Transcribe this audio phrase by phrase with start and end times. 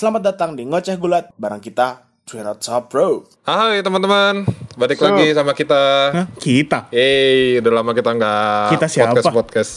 [0.00, 3.28] Selamat datang di Ngoceh Gulat barang kita Twin Top Bro.
[3.44, 5.76] Hai teman-teman, balik lagi sama kita.
[6.08, 6.26] Hah?
[6.40, 6.88] Kita?
[6.88, 9.20] Yeay, udah lama kita nggak Kita siapa?
[9.20, 9.72] podcast podcast.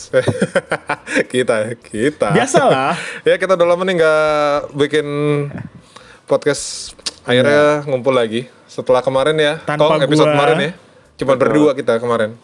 [1.36, 2.32] kita, kita.
[2.32, 2.96] Biasalah.
[3.28, 5.08] ya kita udah lama nih nggak bikin
[6.24, 6.96] podcast.
[7.28, 9.60] Akhirnya ngumpul lagi setelah kemarin ya.
[9.60, 10.36] Tanpa Kong, episode gua.
[10.40, 10.72] kemarin ya.
[11.20, 12.40] Cuma berdua kita kemarin.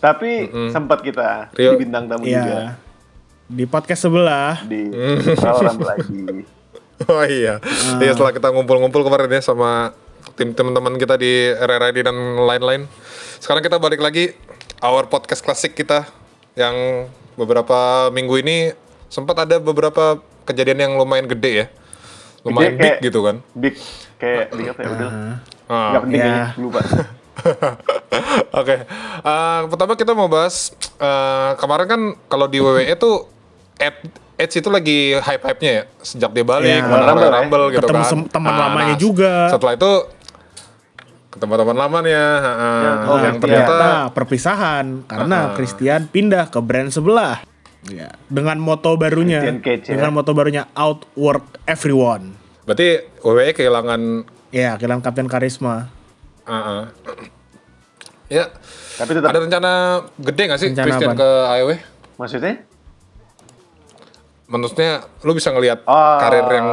[0.00, 1.76] Tapi sempat kita Rio.
[1.76, 2.60] di bintang tamu juga Iya.
[3.52, 4.64] Di podcast sebelah.
[4.64, 5.76] di Mm.
[5.84, 6.56] Lagi.
[7.06, 7.62] Oh iya.
[7.62, 8.02] Ah.
[8.02, 9.94] Iya setelah kita ngumpul-ngumpul kemarin ya sama
[10.34, 12.90] tim teman-teman kita di RRID dan lain-lain.
[13.38, 14.34] Sekarang kita balik lagi
[14.80, 16.06] our podcast klasik kita
[16.54, 18.74] yang beberapa minggu ini
[19.06, 21.66] sempat ada beberapa kejadian yang lumayan gede ya.
[22.42, 23.36] Lumayan Gede big kayak- gitu kan.
[23.52, 23.74] Big
[24.18, 25.10] kayak big apa ya udah.
[25.68, 25.90] Ah.
[25.94, 26.26] Gak penting Ya.
[26.26, 26.80] kayaknya, lupa.
[28.58, 28.76] Oke,
[29.18, 33.26] Eh, pertama kita mau bahas eh, kemarin kan kalau di WWE tuh
[34.38, 36.80] Edge itu lagi hype-hype-nya ya sejak dia balik Iya.
[36.80, 37.36] kemarin Rumble Royal ya.
[37.36, 38.08] Rumble gitu Ketemu kan.
[38.08, 39.32] sem- teman Ah, lamanya juga.
[39.48, 39.92] Setelah itu
[41.28, 43.76] ketemu teman lamanya, Ya, yang oh, ternyata Ternyata
[44.10, 47.42] perpisahan karena Christian pindah ke brand sebelah.
[47.84, 49.38] Ya, dengan moto barunya.
[49.56, 49.94] Cage, ya.
[49.94, 52.34] Dengan moto barunya outwork everyone.
[52.62, 54.00] berarti WWE kehilangan
[54.50, 55.88] Ya, kehilangan kapten karisma.
[56.44, 56.88] ah.
[58.26, 58.44] ya
[58.94, 59.72] Tapi tetap ada rencana
[60.16, 61.18] gede nggak sih Rencana Christian apaan?
[61.18, 61.68] ke AEW?
[62.14, 62.54] maksudnya
[64.48, 66.68] Maksudnya lu bisa ngelihat Oh, karir yang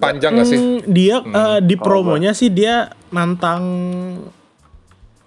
[0.00, 0.58] panjang nggak sih?
[0.58, 3.62] Hmm, dia eh, di promonya sih dia nantang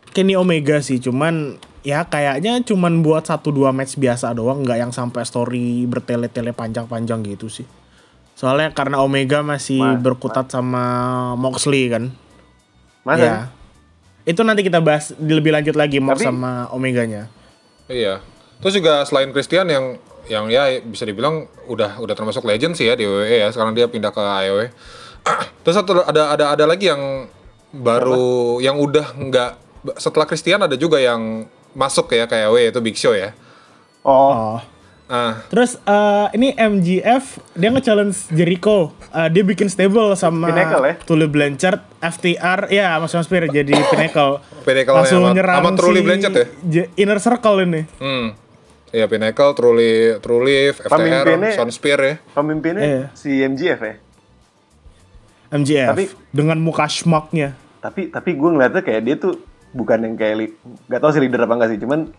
[0.10, 4.92] Kenny Omega sih, cuman ya kayaknya cuman buat satu dua match biasa doang, nggak yang
[4.92, 7.68] sampai story bertele-tele panjang-panjang gitu sih.
[8.34, 10.84] Soalnya karena Omega masih Mas, berkutat sama
[11.36, 12.12] Moxley kan.
[13.06, 13.38] masa Ya.
[14.26, 17.30] Itu nanti kita bahas lebih lanjut lagi Mox Tapi- sama Omeganya.
[17.86, 18.24] Iya.
[18.60, 22.94] Terus juga selain Christian yang yang ya bisa dibilang udah udah termasuk legend sih ya
[22.94, 23.50] di WWE ya.
[23.50, 24.60] Sekarang dia pindah ke AEW.
[25.64, 27.30] Terus satu ada ada ada lagi yang
[27.72, 29.52] baru yang udah nggak
[29.96, 33.34] setelah Christian ada juga yang masuk ya ke AEW itu Big Show ya.
[34.02, 34.58] oh.
[35.06, 38.90] Nah, Terus eh, ini MGF dia nge-challenge Jericho.
[39.14, 40.94] Eh, dia bikin stable sama Pinnacle ya?
[40.98, 44.42] Tully Blanchard, FTR, ya Mas Mas Spear jadi Pinnacle.
[44.66, 46.46] Pinnacle Langsung sama- nyerang sama Tully si Blanchard ya?
[46.98, 47.82] Inner Circle ini.
[48.02, 48.28] hmm.
[48.96, 52.16] Ya Pinnacle, Truly, Truly, FTR, Pemimpinnya- Son Spear ya.
[52.32, 53.04] pemimpinnya Iya.
[53.12, 53.96] si MGF ya
[55.52, 57.54] MGF Tapi- dengan muka schmucknya.
[57.78, 59.38] tapi tapi gue ngeliatnya kayak dia tuh
[59.70, 60.56] bukan yang kayak li-
[60.86, 62.10] gak tau sih leader apa enggak sih cuman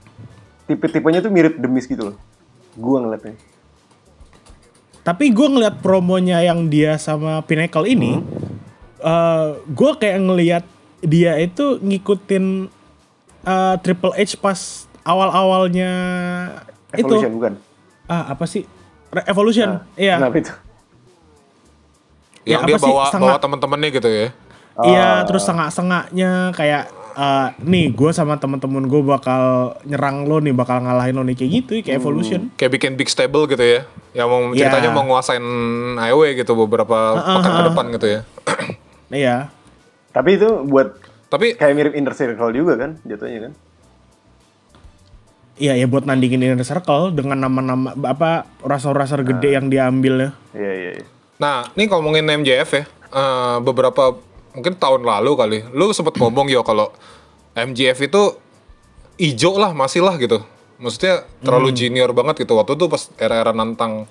[0.64, 2.16] tipe-tipenya tuh mirip demis gitu loh
[2.72, 3.34] gue ngeliatnya
[5.02, 8.18] Tapi gue ngeliat promonya yang dia sama Pinnacle ini,
[8.98, 9.54] Hmm.
[9.64, 10.64] gue kayak ngeliat
[10.98, 12.66] dia itu ngikutin
[13.40, 15.90] eh, Triple H pas awal-awalnya
[16.92, 17.06] itu.
[17.06, 17.52] Evolution bukan
[18.04, 18.66] Ah apa sih?
[19.08, 20.18] Re- Evolution, iya.
[20.18, 20.52] kenapa itu
[22.44, 24.28] Yang Ya, dia apa sih, bawa sangat- bawa teman-temannya gitu ya.
[24.78, 25.18] Iya, Ah.
[25.24, 26.84] terus sengak-sengaknya kayak
[27.16, 29.42] eh, nih gue sama temen-temen gue bakal
[29.82, 32.52] nyerang lo nih, bakal ngalahin lo nih kayak gitu, kayak Evolution.
[32.54, 33.88] Kayak bikin big stable gitu ya.
[34.12, 34.58] Yang mau Iya.
[34.60, 35.40] ceritanya mau nguasain
[35.96, 38.20] AEW gitu beberapa pekan ke depan gitu ya.
[39.08, 39.36] Iya.
[40.10, 40.96] tapi itu buat
[41.26, 43.52] Tapi kayak mirip inner circle juga kan jatuhnya kan
[45.56, 50.30] Iya, ya buat nandingin Inner Circle dengan nama-nama apa rasa-rasa gede yang diambil ya.
[50.52, 51.06] iya iya iya
[51.36, 54.16] Nah, ini ngomongin MJF ya, eh, beberapa
[54.56, 56.92] mungkin tahun lalu kali, lu sempet ngomong yo kalau
[57.52, 58.22] MJF itu
[59.20, 60.40] ijo lah, masih lah gitu.
[60.76, 62.52] Maksudnya terlalu junior banget gitu.
[62.52, 64.04] Waktu itu pas era-era nantang,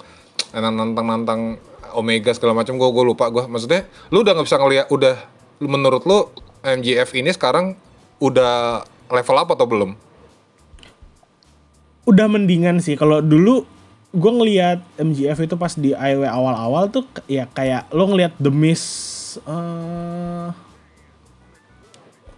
[0.50, 1.62] era nantang-nantang
[1.94, 3.46] Omega segala macam, gue gue lupa gue.
[3.46, 5.16] Maksudnya, lu udah nggak bisa ngeliat, udah
[5.62, 6.26] menurut lu
[6.66, 7.78] MJF ini sekarang
[8.18, 8.82] udah
[9.14, 9.94] level up atau belum?
[12.06, 13.66] Udah mendingan sih kalau dulu
[14.16, 18.84] gue ngelihat MGF itu pas di IW awal-awal tuh ya kayak lo ngelihat The Miz
[19.44, 20.50] eh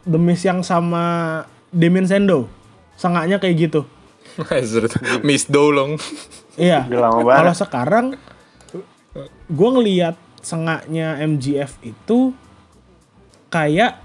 [0.08, 2.48] The Miz yang sama Damien Sendo.
[2.96, 3.82] Sengaknya kayak gitu.
[5.28, 6.00] Miss Dolong.
[6.56, 6.88] Iya.
[6.88, 8.16] Kalau sekarang
[9.52, 12.32] gue ngelihat sengaknya MGF itu
[13.52, 14.00] kayak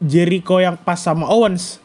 [0.00, 1.78] Jericho yang pas sama Owens.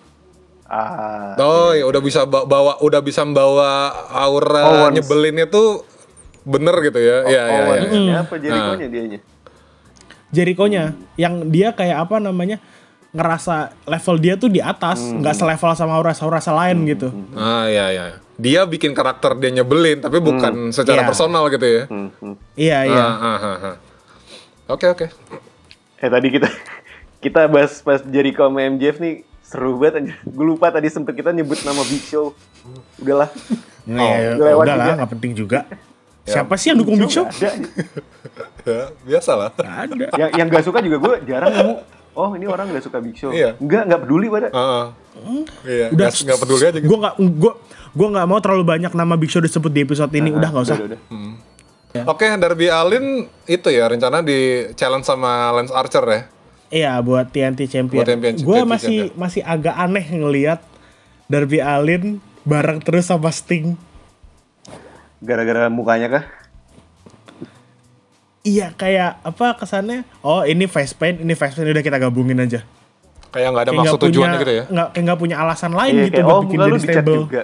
[0.66, 4.98] Ah Oh, ya udah bisa ba- bawa udah bisa membawa aura Owens.
[4.98, 5.86] nyebelinnya tuh
[6.42, 7.18] bener gitu ya.
[7.24, 7.82] Iya, iya, iya.
[7.90, 9.20] ya apa Jericho-nya dianya
[10.30, 10.84] Jericho-nya
[11.16, 12.60] yang dia kayak apa namanya
[13.10, 17.08] ngerasa level dia tuh di atas, nggak selevel sama aura-aura lain gitu.
[17.32, 18.04] Ah, iya, iya.
[18.36, 21.08] Dia bikin karakter dia nyebelin tapi bukan secara Iya.
[21.08, 21.84] personal gitu ya.
[21.88, 22.36] Hmm, hmm.
[22.54, 23.00] Iya iya.
[23.00, 23.76] Ah, ah, ah, ah.
[24.68, 25.08] Oke, oke.
[25.96, 26.52] eh tadi kita
[27.24, 30.16] kita bahas pas Jericho sama MJF nih seru banget anjir.
[30.26, 32.34] Gue lupa tadi sempet kita nyebut nama Big Show.
[32.98, 33.30] Udahlah.
[33.86, 34.94] Nah, ya, udah lewat udah lah, juga.
[34.98, 35.60] nggak penting juga.
[36.26, 37.26] Siapa sih yang dukung Big Show?
[37.30, 37.52] Ada.
[38.66, 39.54] Ya, biasa lah.
[39.62, 40.10] Ada.
[40.18, 41.74] yang yang gak suka juga gue jarang nemu.
[42.18, 43.30] Oh ini orang gak suka Big Show.
[43.30, 43.54] Iya.
[43.62, 44.50] Enggak, nggak peduli pada.
[44.50, 44.86] Heeh.
[45.70, 46.90] Iya, Udah nggak peduli aja gitu.
[46.90, 47.54] Gue nggak gue
[47.94, 50.34] gue nggak mau terlalu banyak nama Big Show disebut di episode ini.
[50.34, 50.78] udah nggak usah.
[50.82, 52.04] Udah, udah.
[52.10, 56.22] Oke, Darby Allin itu ya rencana di challenge sama Lance Archer ya.
[56.68, 58.02] Iya buat TNT Champion.
[58.02, 59.14] Buat TNT Gue Champion, masih ya.
[59.16, 60.60] masih agak aneh ngelihat
[61.26, 63.78] Darby Allin bareng terus sama Sting.
[65.22, 66.26] Gara-gara mukanya kah?
[68.46, 70.06] Iya kayak apa kesannya?
[70.22, 72.62] Oh ini face paint, ini face paint udah kita gabungin aja.
[73.34, 74.64] Kayak nggak ada Kayak maksud tujuannya gitu ya.
[74.70, 77.18] Nggak kayak nggak punya alasan lain Iya, gitu kayak, buat oh bikin jadi stable.
[77.26, 77.44] juga.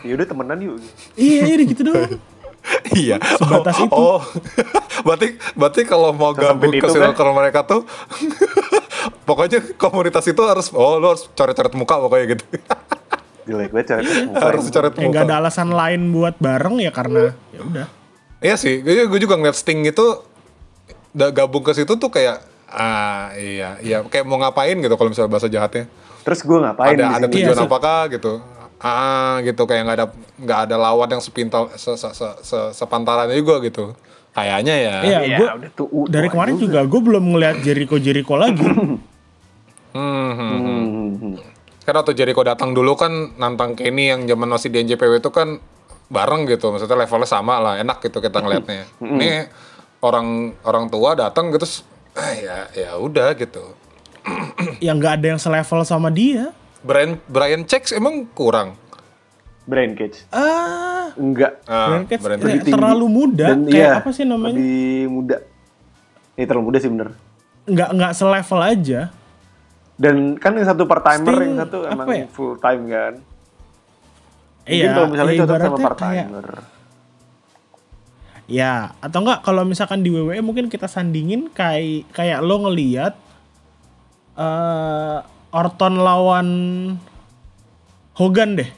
[0.00, 0.74] Ya udah temenan yuk.
[1.14, 2.12] Iya iya gitu doang.
[2.92, 3.16] Iya.
[3.38, 3.94] Sebatas oh, itu.
[3.94, 4.20] Oh,
[5.06, 7.86] berarti berarti kalau mau gabung ke itu, circle mereka tuh,
[9.28, 12.44] pokoknya komunitas itu harus, oh lu harus coret-coret muka pokoknya gitu.
[13.48, 14.00] Jelek banget cara
[14.50, 15.12] harus coret Kayak muka.
[15.16, 17.86] nggak ada alasan lain buat bareng ya karena ya udah.
[18.40, 20.06] Iya sih, gue, gue juga ngeliat Sting itu
[21.10, 22.40] udah gabung ke situ tuh kayak
[22.70, 25.90] ah iya iya kayak mau ngapain gitu kalau misalnya bahasa jahatnya.
[26.22, 28.38] Terus gue ngapain ada ada tujuan Iya, apakah gitu.
[28.80, 30.06] Ah gitu kayak nggak ada
[30.40, 33.92] nggak ada lawan yang sepintal se, se, se, se- sepantarannya juga gitu.
[34.30, 34.94] Kayaknya ya.
[35.02, 38.62] Iya, Ya, gua udah tuh, dari kemarin juga gue belum ngeliat Jericho Jericho lagi.
[38.62, 38.96] Hmm,
[39.92, 40.58] hmm, hmm.
[40.62, 41.34] Hmm, hmm.
[41.82, 45.58] Kan waktu Jericho datang dulu kan nantang Kenny yang zaman masih di NJPW itu kan
[46.06, 48.86] bareng gitu, maksudnya levelnya sama lah, enak gitu kita ngelihatnya.
[49.18, 49.50] Ini
[49.98, 51.82] orang orang tua datang gitu, terus,
[52.14, 53.74] ah, ya ya udah gitu.
[54.78, 56.54] yang nggak ada yang selevel sama dia.
[56.80, 58.76] Brian Brian Chex emang kurang.
[59.64, 60.24] Brain cage.
[60.28, 61.62] Ah, Enggak.
[61.64, 62.74] Ah, Brian Cage Brian kayak Lebih tinggi.
[62.74, 63.46] terlalu muda.
[63.46, 64.56] Dan kayak iya, apa sih namanya?
[64.56, 65.36] Lebih muda.
[66.34, 67.08] Eh terlalu muda sih bener.
[67.64, 69.00] Nggak nggak selevel aja.
[69.94, 72.26] Dan kan yang satu part timer, Sting, yang satu emang ya?
[72.26, 73.12] full time kan.
[74.60, 74.90] Mungkin Iya.
[74.90, 76.46] kalau misalnya ya cocok sama part kayak- timer.
[78.46, 83.14] Ya, atau enggak kalau misalkan di WWE mungkin kita sandingin kayak kayak lo ngeliat
[84.34, 85.18] eh
[85.50, 86.48] Orton lawan
[88.14, 88.70] Hogan deh.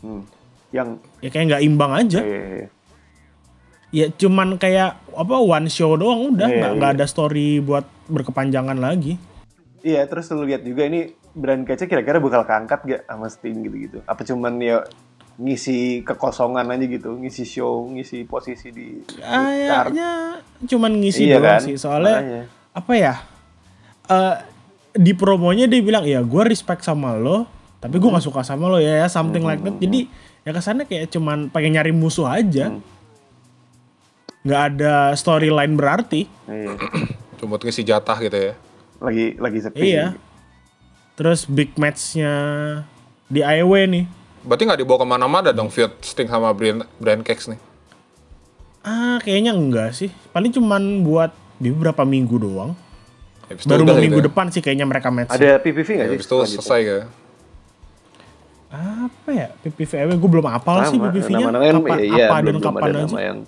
[0.00, 0.22] Hmm.
[0.68, 0.88] Yang
[1.18, 2.20] Ya kayak nggak imbang aja.
[2.20, 2.68] eh,
[3.88, 6.98] Ya cuman kayak apa one show doang udah Iya, nggak nggak iya.
[7.00, 9.16] ada story buat berkepanjangan lagi.
[9.80, 14.04] Iya, terus lu lihat juga ini brand catch kira-kira bakal keangkat gak sama Sting gitu-gitu?
[14.04, 14.84] Apa cuman ya
[15.38, 19.00] ngisi kekosongan aja gitu, ngisi show, ngisi posisi di?
[19.14, 20.36] Kayaknya
[20.66, 21.60] cuman ngisi Iya doang kan?
[21.62, 22.42] sih soalnya Makanya.
[22.74, 23.14] apa ya
[24.04, 24.34] eh
[24.96, 27.44] di promonya dia bilang ya gue respect sama lo
[27.78, 29.76] tapi gue nggak suka sama lo ya ya something like that.
[29.78, 30.10] jadi
[30.48, 32.72] ya kesannya kayak cuman pengen nyari musuh aja.
[34.48, 36.24] Nggak ada storyline berarti.
[36.48, 36.72] Iya.
[37.38, 38.52] Cuma buat ngisi jatah gitu ya.
[38.96, 39.78] Lagi lagi sepi.
[39.78, 40.16] iya.
[41.20, 42.32] Terus big matchnya
[43.28, 44.04] di IW nih.
[44.46, 47.60] Berarti nggak dibawa ke mana-mana dong feud Sting sama Brian, Brian Cage nih.
[48.88, 50.08] ah kayaknya enggak sih.
[50.32, 52.72] Paling cuman buat di beberapa minggu doang
[53.48, 54.26] Habis itu baru mau minggu gitu ya.
[54.28, 56.14] depan sih kayaknya mereka match Ada PPV nggak sih?
[56.14, 56.98] Habis itu selesai ya.
[58.68, 59.48] apa ya?
[59.58, 62.82] PPV gue belum apal sih PPV-nya nama-nama kan, kapan, iya, apa belum- dan belum kapan
[62.84, 63.00] aja?
[63.02, 63.38] nama yang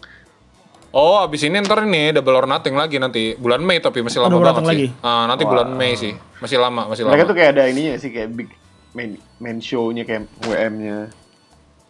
[0.90, 3.38] Oh, abis ini ntar ini double or nothing lagi nanti.
[3.38, 4.90] Bulan Mei tapi masih Oh, lama double or banget sih.
[4.98, 6.10] Ah, nanti bulan Mei sih,
[6.40, 7.14] masih lama, masih lama.
[7.14, 8.50] mereka tuh kayak ada ininya sih kayak big
[8.90, 11.14] main main show-nya kayak WM-nya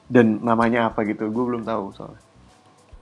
[0.05, 2.21] dan namanya apa gitu gue belum tahu soalnya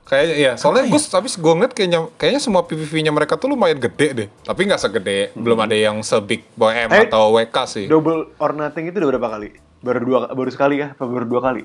[0.08, 4.08] Kayaknya iya, soalnya gue habis gue ngeliat kayaknya kayaknya semua PPV-nya mereka tuh lumayan gede
[4.14, 4.28] deh.
[4.40, 7.84] Tapi nggak segede, belum ada yang sebig Boy M Eh, atau WK sih.
[7.86, 9.48] double or nothing itu udah berapa kali
[9.78, 11.62] baru dua baru sekali kah apa baru dua kali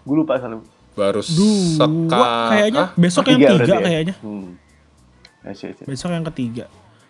[0.00, 0.60] gue lupa soalnya
[0.90, 2.90] Baru Dua seka kayaknya Hah?
[2.94, 3.78] besok Oh, yang tiga tiga berarti ya?
[3.80, 4.14] kayaknya.
[4.18, 4.48] hmm.
[5.86, 6.64] Besok yang ketiga.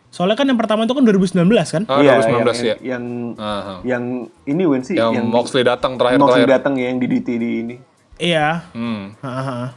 [0.09, 1.83] Soalnya kan yang pertama itu kan 2019 kan?
[1.87, 2.47] Ah, Iya, 2019 yang, ya.
[2.61, 3.05] yang, yang
[3.41, 3.75] Aha.
[3.83, 4.05] yang
[4.45, 6.55] ini Wen sih Yang, Moxley datang terakhir Moxley terakhir.
[6.61, 7.77] datang ya yang di DT di ini
[8.19, 8.69] Iya.
[8.71, 9.17] Hmm.
[9.19, 9.73] Hahaha.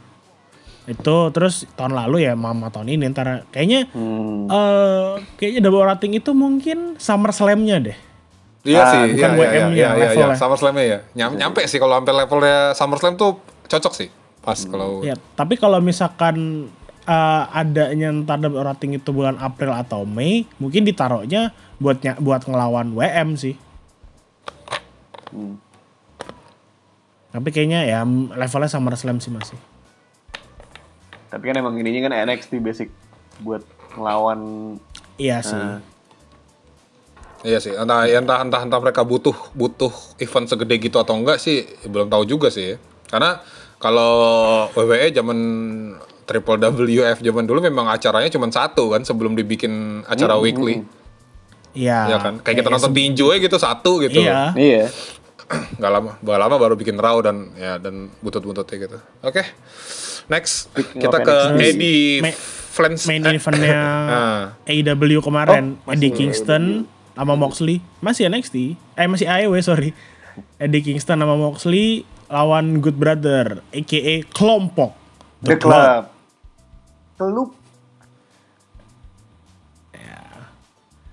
[0.84, 4.48] Itu terus tahun lalu ya mama tahun ini ntar kayaknya hmm.
[4.48, 7.96] eh kayaknya double rating itu mungkin Summer Slam-nya deh.
[8.64, 10.36] Iya Ah, sih, bukan iya iya iya WM-nya, iya iya, levelnya.
[10.36, 10.98] SummerSlam-nya ya.
[11.14, 13.36] Nyam, nyampe sih kalau sampai levelnya SummerSlam tuh
[13.66, 14.08] cocok sih.
[14.40, 16.68] Pas kalau Ya, tapi kalau misalkan
[17.04, 22.44] eh, adanya ntar double rating itu bulan April atau Mei, mungkin ditaruhnya buat ny- buat
[22.44, 23.52] ngelawan WM sih.
[27.28, 28.00] Tapi kayaknya ya
[28.32, 29.58] levelnya Summer Slam sih masih.
[31.34, 32.88] Tapi kan emang ininya kan NXT basic
[33.42, 33.66] buat
[33.98, 34.40] ngelawan
[35.14, 35.58] Iya sih.
[35.58, 35.78] Ah.
[37.44, 41.68] Iya sih, entah entah entah entah mereka butuh butuh event segede gitu atau enggak sih
[41.84, 42.80] belum tahu juga sih.
[43.12, 43.36] Karena
[43.76, 44.16] kalau
[44.72, 45.38] WWE zaman
[46.24, 50.88] Triple WF zaman dulu memang acaranya cuma satu kan sebelum dibikin acara weekly.
[51.76, 52.16] Iya.
[52.16, 52.40] Ya kan?
[52.40, 54.24] Kayak kita nonton tinju aja gitu satu gitu.
[54.24, 54.56] Iya.
[54.56, 54.84] iya
[55.78, 58.98] Nggak lama, nggak lama baru bikin raw dan ya dan butut-bututnya gitu.
[59.20, 59.44] Oke.
[60.26, 61.36] Next kita ke.
[61.54, 62.24] Eddie
[62.74, 63.76] Flans main eh, eventnya
[64.10, 64.42] Ah.
[64.64, 67.14] AEW kemarin Oh, Eddie Kingston AEW.
[67.14, 69.94] sama Moxley masih NXT eh masih AEW sorry
[70.58, 74.90] Eddie Kingston sama Moxley lawan Good Brother aka kelompok
[75.38, 76.08] The Club.
[77.14, 77.52] Teluk.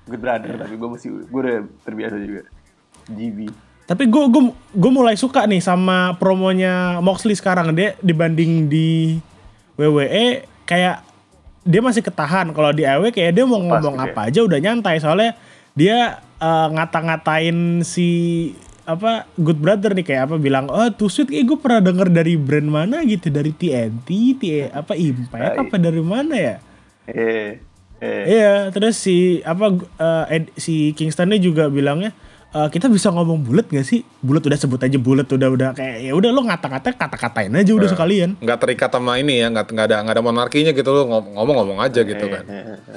[0.08, 2.44] Good brother tapi gue masih gue udah terbiasa juga.
[3.08, 3.48] GB.
[3.92, 9.20] Tapi gue gue gue mulai suka nih sama promonya Moxley sekarang dia dibanding di
[9.76, 11.04] WWE kayak
[11.68, 14.12] dia masih ketahan kalau di AEW kayak dia mau Lepas ngomong gitu ya.
[14.16, 15.32] apa aja udah nyantai soalnya
[15.76, 18.10] dia eh, ngata-ngatain si
[18.88, 22.34] apa Good Brother nih kayak apa bilang oh tuh sweet kayak gue pernah denger dari
[22.40, 24.08] brand mana gitu dari TNT,
[24.40, 26.56] T apa Impact apa dari mana ya?
[27.12, 27.60] Eh.
[28.02, 28.24] Eh.
[28.26, 32.16] Iya, terus si apa eh, Ed- si Kingstonnya juga bilangnya
[32.52, 34.04] "Eh, kita bisa ngomong bulat gak sih?
[34.20, 37.88] Bulat udah sebut aja bulat udah udah kayak ya udah lo ngata-ngata kata-katain aja udah
[37.88, 38.36] sekalian.
[38.44, 42.04] nggak terikat sama ini ya, nggak nggak ada nggak ada monarkinya gitu lo ngomong-ngomong aja
[42.04, 42.44] gitu kan.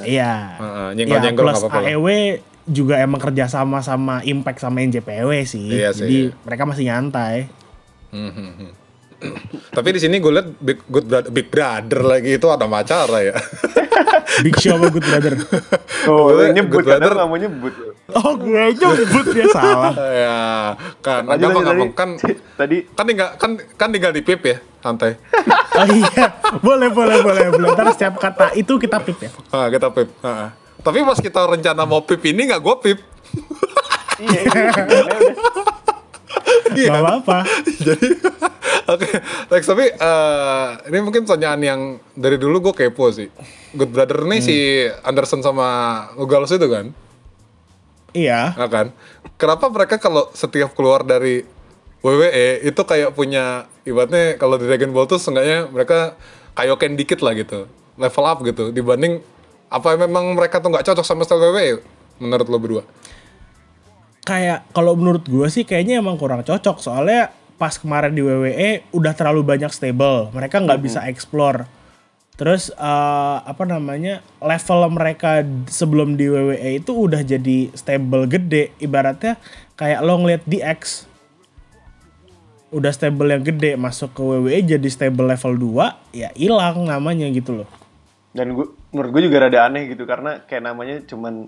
[0.02, 0.58] Iya.
[0.58, 1.86] Heeh, nyenggol-nyenggol plus nggak apa-apa.
[1.86, 2.06] AEW
[2.66, 5.70] juga emang kerja sama sama Impact sama NJPW sih.
[5.70, 6.36] Iya sih, Jadi iya.
[6.42, 7.46] mereka masih nyantai.
[9.74, 13.34] Tapi di sini gue liat big, good brother, big brother lagi itu ada acara ya.
[14.42, 15.34] Big Show sama Good Brother.
[16.04, 17.16] Oh, Good nyebut brother.
[17.16, 17.72] mau nyebut.
[18.12, 19.94] Oh, gue nyebut dia salah.
[20.20, 20.38] ya
[21.00, 22.34] kan, gampang lanjut, gampang kan tadi.
[22.52, 23.50] Tadi kan tinggal kan
[23.80, 25.16] kan tinggal di pip ya, santai.
[25.80, 26.28] Oh iya,
[26.60, 27.68] boleh boleh boleh boleh.
[27.72, 29.30] Ntar setiap kata itu kita pip ya.
[29.48, 30.12] Ah, kita pip.
[30.20, 30.48] Ah, ah.
[30.84, 32.98] Tapi pas kita rencana mau pip ini nggak gue pip.
[34.20, 35.73] iya, iya,
[36.74, 36.90] Iya.
[36.90, 37.38] Gak apa-apa.
[37.86, 38.08] Jadi
[38.90, 39.08] oke,
[39.52, 41.80] next tapi eh, ini mungkin pertanyaan yang
[42.12, 43.30] dari dulu gue kepo sih.
[43.74, 44.56] Good Brother nih si
[45.02, 45.68] Anderson sama
[46.18, 46.90] Ugalos itu kan,
[48.14, 48.54] Iya.
[48.54, 48.90] ya kan?
[49.34, 51.42] Kenapa mereka kalau setiap keluar dari
[52.00, 56.14] WWE itu kayak punya ibaratnya kalau di Dragon Ball tuh seenggaknya mereka
[56.54, 57.66] kayoken dikit lah gitu,
[57.98, 59.18] level up gitu dibanding
[59.72, 61.82] apa memang mereka tuh nggak cocok sama style WWE
[62.22, 62.82] menurut lo berdua?
[64.24, 66.80] Kayak kalau menurut gue sih kayaknya emang kurang cocok.
[66.80, 70.32] Soalnya pas kemarin di WWE udah terlalu banyak stable.
[70.32, 71.68] Mereka nggak bisa explore.
[72.34, 78.74] Terus eh, apa namanya level mereka sebelum di WWE itu udah jadi stable gede.
[78.82, 79.38] Ibaratnya
[79.78, 81.06] kayak lo ngeliat DX
[82.74, 87.62] udah stable yang gede masuk ke WWE jadi stable level 2 ya hilang namanya gitu
[87.62, 87.70] loh.
[88.34, 91.46] Dan gue menurut gue juga rada aneh gitu karena kayak namanya cuman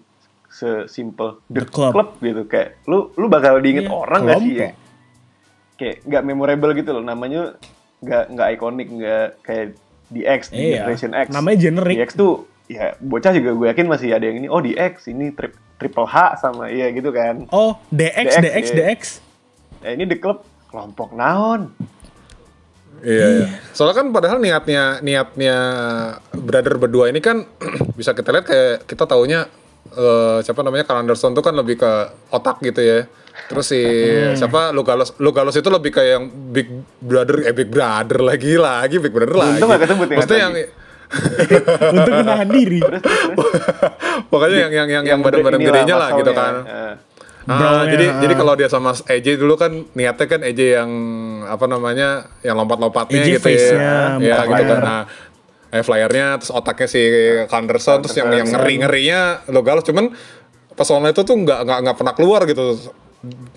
[0.56, 1.92] sesimpel The the, Club.
[1.92, 2.08] club.
[2.18, 4.74] gitu kayak lu lu bakal diinget Iya, orang gak sih ya kelompok.
[5.76, 7.42] kayak nggak memorable gitu loh namanya
[7.98, 9.66] nggak nggak ikonik nggak kayak
[10.06, 11.96] DX di Iya, Generation X namanya generic.
[11.98, 12.34] DX tuh
[12.66, 16.40] ya bocah juga gue yakin masih ada yang ini oh DX ini trip, triple H
[16.40, 18.76] sama iya gitu kan oh DX DX, DX iya.
[18.80, 19.00] DX
[19.78, 21.70] ya ini the club kelompok naon
[22.96, 23.46] Iya, iya.
[23.70, 25.56] Soalnya kan padahal niatnya niatnya
[26.32, 27.44] brother berdua ini kan
[27.98, 29.44] bisa kita lihat kayak kita taunya
[29.88, 31.92] eh, siapa namanya Carl Anderson tuh kan lebih ke
[32.30, 33.06] otak gitu ya.
[33.46, 33.80] Terus si
[34.34, 36.66] siapa Lugalos Lugalos itu lebih kayak yang big
[36.98, 39.60] brother eh big brother lagi lagi big brother lagi.
[39.60, 40.54] Untung nggak kesebut ya, Maksudnya yang
[41.94, 42.82] untuk menahan diri
[44.26, 46.34] pokoknya yang yang yang yang badan-badan gedenya lah gitu muscle-nya.
[46.34, 46.54] kan.
[46.66, 46.94] Eh,
[47.46, 50.90] Ah, jadi jadi kalau dia sama EJ dulu kan niatnya kan EJ yang
[51.46, 54.18] apa namanya yang lompat-lompatnya gitu ya.
[54.18, 54.80] Ya gitu kan.
[54.82, 55.00] Nah,
[55.76, 57.02] eh, flyernya terus otaknya si
[57.52, 60.12] Anderson terus yang yang ngeri-ngerinya lo galos cuman
[60.76, 62.76] pesona itu tuh nggak nggak nggak pernah keluar gitu.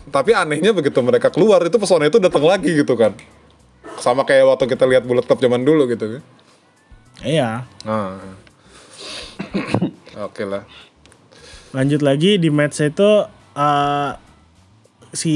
[0.09, 3.13] Tapi anehnya begitu mereka keluar itu pesona itu datang lagi gitu kan.
[3.99, 6.23] Sama kayak waktu kita lihat Bullet Club zaman dulu gitu kan.
[7.19, 8.15] iya Nah.
[10.27, 10.63] Oke lah.
[11.69, 13.11] lanjut lagi di match itu
[13.53, 14.11] eh,
[15.13, 15.35] si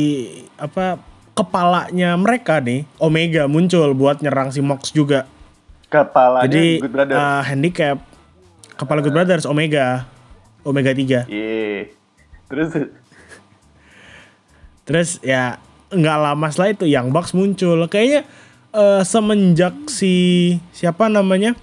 [0.58, 0.98] apa
[1.34, 5.26] kepalanya mereka nih Omega muncul buat nyerang si Mox juga
[5.94, 7.98] kepalanya jadi Good Brother eh, handicap
[8.74, 10.10] kepala Good Brothers Omega.
[10.64, 11.92] Omega 3 Iya.
[12.48, 12.72] terus?
[14.84, 15.60] Terus ya
[15.92, 17.84] nggak lama setelah itu Young Bucks muncul.
[17.86, 18.26] Kayaknya
[18.72, 20.14] eh, semenjak si
[20.72, 21.54] siapa namanya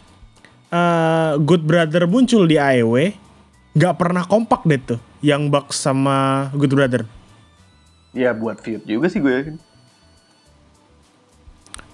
[0.68, 3.12] eh, Good Brother muncul di AEW
[3.70, 7.02] nggak pernah kompak deh tuh Young Bucks sama Good Brother.
[8.12, 9.56] Ya buat feud juga sih gue yakin.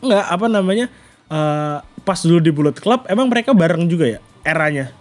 [0.02, 0.87] Nggak apa namanya
[1.26, 4.95] eh, pas dulu di Bullet Club emang mereka bareng juga ya eranya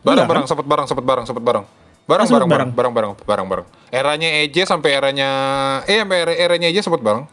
[0.00, 1.64] Barang Enggak, barang sempat barang sempat barang sempat barang.
[2.04, 3.66] Barang Ah, sempet barang barang barang barang barang barang.
[3.88, 5.28] Eranya EJ sampai eranya
[5.88, 7.24] eh sampai era- eranya EJ sempat barang.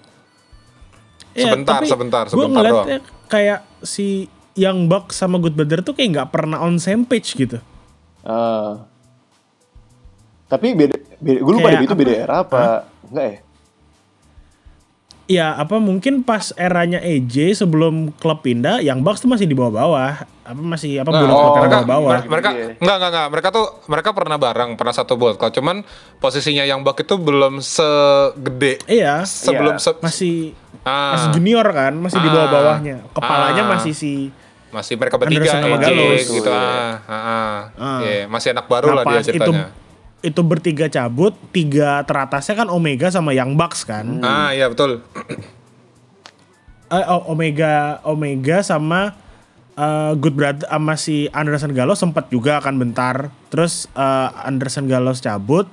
[1.32, 2.98] Iya, Sebentar, tapi sebentar, gua sebentar ngeliatnya
[3.28, 7.60] kayak si Young Bucks sama Good Brother tuh kayak nggak pernah on same page gitu
[8.22, 8.88] Ah.
[10.48, 11.96] tapi beda, beda gue lupa deh itu apa?
[11.98, 12.60] beda era apa
[13.08, 13.38] enggak ya
[15.31, 20.27] Ya apa mungkin pas eranya AJ sebelum klub pindah, yang Bucks tuh masih di bawah-bawah.
[20.43, 22.11] Apa masih apa Nah, oh, club mereka, bawah-bawah.
[22.11, 22.67] mer- mereka Iya.
[22.75, 25.75] enggak enggak enggak mereka tuh mereka pernah bareng pernah satu Bullet Club cuman
[26.17, 29.81] posisinya yang Buck itu belum segede Iya, sebelum Iya.
[29.81, 30.35] se- masih
[30.81, 32.33] ah, masih junior kan, masih di Ah.
[32.33, 32.95] bawah-bawahnya.
[33.09, 33.69] Kepalanya Ah.
[33.71, 34.13] masih si
[34.69, 36.27] masih mereka bertiga AJ Gallows.
[36.27, 36.59] gitu Iya.
[36.59, 37.55] ah, ah, ah.
[37.77, 38.00] Ah.
[38.01, 39.63] Iya, masih anak baru lah Nah, dia pas itu ceritanya
[40.22, 44.22] itu bertiga cabut, tiga teratasnya kan Omega sama Young Bucks kan.
[44.22, 45.01] ah iya betul
[46.92, 49.16] Eh, oh, Omega Omega sama
[49.74, 53.32] eh, Good Brother sama si Anderson Gallows sempat juga kan bentar.
[53.48, 55.72] Terus eh, Anderson Gallows cabut,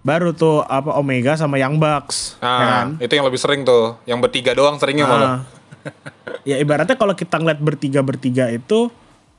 [0.00, 2.88] baru tuh apa Omega sama Young Bucks, ya ah kan?
[2.96, 5.40] itu yang lebih sering tuh yang bertiga doang seringnya malah Ah.
[6.46, 8.86] ya ibaratnya kalau kita ngeliat bertiga bertiga itu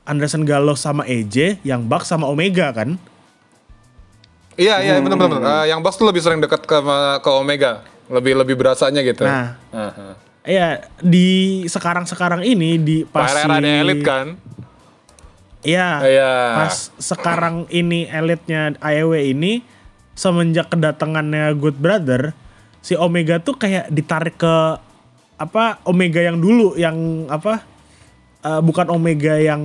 [0.03, 2.99] Anderson Gallows sama AJ, Young Bucks sama Omega kan?
[4.55, 5.49] Iya iya benar benar Hmm.
[5.49, 6.77] Ah, yang Bucks tuh lebih sering dekat ke
[7.19, 9.57] ke Omega lebih lebih berasanya gitu Nah.
[9.71, 10.13] Ah, ah.
[10.43, 14.35] Iya di sekarang sekarang ini di pas era elit kan
[15.63, 16.03] Iya.
[16.03, 16.33] Iya.
[16.59, 19.63] Pas sekarang ini elitnya AEW ini
[20.11, 22.35] semenjak kedatangannya Good Brother,
[22.83, 24.55] si Omega tuh kayak ditarik ke
[25.39, 27.63] apa Omega yang dulu yang apa
[28.43, 29.63] eh, bukan Omega yang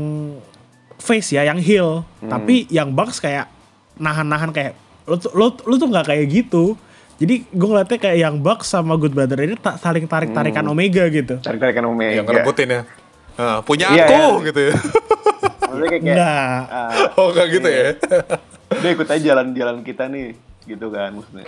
[1.02, 3.50] face ya, yang heel, tapi yang Bucks kayak
[3.98, 4.72] nahan-nahan kayak
[5.04, 6.74] lu tuh lu, lu tuh nggak kayak gitu.
[7.18, 11.42] Jadi gue ngeliatnya kayak yang Bucks sama Good Brother ini tak saling tarik-tarikan Omega gitu.
[11.42, 12.14] Tarik-tarikan Omega.
[12.14, 12.80] yang ngerebutin ya
[13.34, 14.46] Ah, punya Iya, aku iya.
[14.50, 14.74] gitu ya
[15.58, 17.86] Maksudnya kayak, kayak Nah, ah, oh kayak gitu ya
[18.68, 20.36] udah ikut aja jalan-jalan kita nih.
[20.62, 21.46] Gitu kan maksudnya.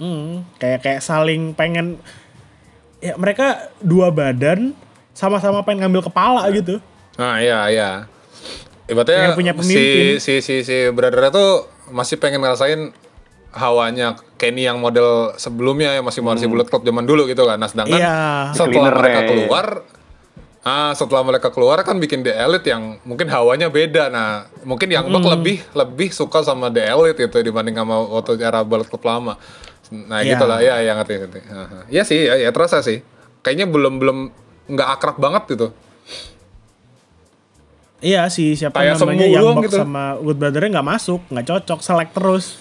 [0.00, 2.00] Hmm, kayak kayak saling pengen
[3.00, 4.72] ya mereka dua badan
[5.12, 6.80] sama-sama pengen ngambil kepala gitu.
[7.16, 7.90] Nah iya iya.
[8.90, 10.18] Ibaratnya Pengen punya si, pemimpin.
[10.18, 11.50] si si si brother tuh
[11.88, 12.90] masih pengen ngerasain
[13.50, 17.54] hawanya Kenny yang model sebelumnya yang masih masih bullet club zaman dulu gitu kan.
[17.54, 18.14] Nah sedangkan Iya.
[18.50, 19.28] setelah Cleaner mereka ya.
[19.28, 19.66] keluar
[20.60, 24.12] Ah, setelah mereka keluar kan bikin The Elite yang mungkin hawanya beda.
[24.12, 28.60] Nah, mungkin yang Buck lebih lebih suka sama The Elite itu dibanding sama waktu era
[28.60, 29.40] Bullet Club lama.
[29.88, 30.36] Nah, Iya.
[30.36, 30.60] gitu lah.
[30.60, 31.38] Ya, ya ngerti ngerti.
[31.88, 33.00] Iya sih, ya, ya terasa sih.
[33.40, 34.18] Kayaknya belum belum
[34.68, 35.72] nggak akrab banget gitu.
[38.00, 39.76] Iya sih siapa Kayak namanya yang Bucks gitu.
[39.84, 42.56] sama Good Brother-nya nggak masuk, nggak cocok, selek terus.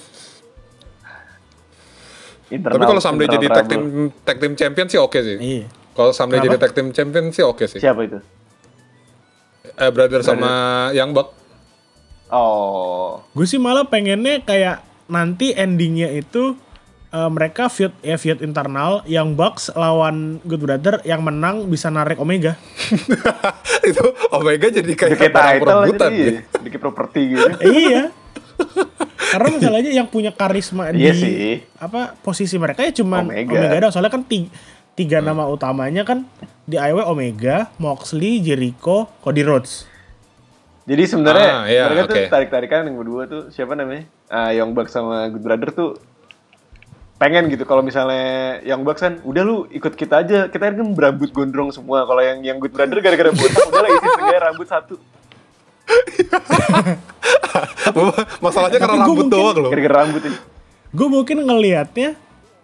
[2.50, 3.84] Tapi kalau someday internal jadi tag team
[4.26, 5.38] tag team champion sih oke sih.
[5.38, 5.66] Iya.
[5.96, 7.80] Kalau someday jadi tag team champion sih oke sih.
[7.80, 8.20] Siapa itu?
[9.80, 10.52] Eh, brother sama
[10.92, 11.32] Young Buck.
[12.30, 13.24] Oh.
[13.32, 16.58] Gue sih malah pengennya kayak nanti endingnya itu
[17.10, 22.18] eh, mereka feud ya feud internal yang Bucks lawan Good Brother yang menang bisa narik
[22.18, 22.58] Omega.
[23.90, 26.26] itu Omega jadi kayak title perebutan dia.
[26.26, 26.42] ya.
[26.60, 27.46] Dikit properti gitu.
[27.70, 28.14] iya.
[29.30, 31.64] Karena masalahnya yang punya karisma di Iya sih.
[31.78, 33.56] apa posisi mereka ya cuman Omega.
[33.56, 33.94] Omega, doang.
[33.94, 34.50] Soalnya kan tiga,
[34.94, 36.28] tiga nama utamanya kan
[36.66, 39.88] di AEW Omega, Moxley, Jericho, Cody Rhodes.
[40.84, 42.14] Jadi sebenarnya Ah, iya, mereka oke.
[42.18, 44.10] tuh tarik-tarikan yang berdua tuh siapa namanya?
[44.26, 46.02] Ah, Young Bucks sama Good Brother tuh
[47.20, 47.64] pengen gitu.
[47.64, 48.26] Kalau misalnya
[48.64, 50.48] Young Bucks kan udah lu ikut kita aja.
[50.48, 52.04] Kita kan berambut gondrong semua.
[52.04, 54.96] Kalau yang yang Good Brother gara-gara botak udah lah isi setengah rambut satu.
[58.40, 59.70] Masalahnya karena rambut mungkin- doang loh.
[59.70, 60.38] gara-gara rambut ini.
[60.90, 62.18] Gue mungkin ngelihatnya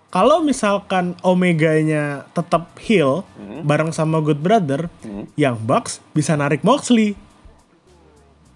[0.07, 3.61] kalau misalkan Omeganya tetap heel Hmm.
[3.61, 4.87] bareng sama Good Brother,
[5.35, 7.13] yang Bucks bisa narik Moxley.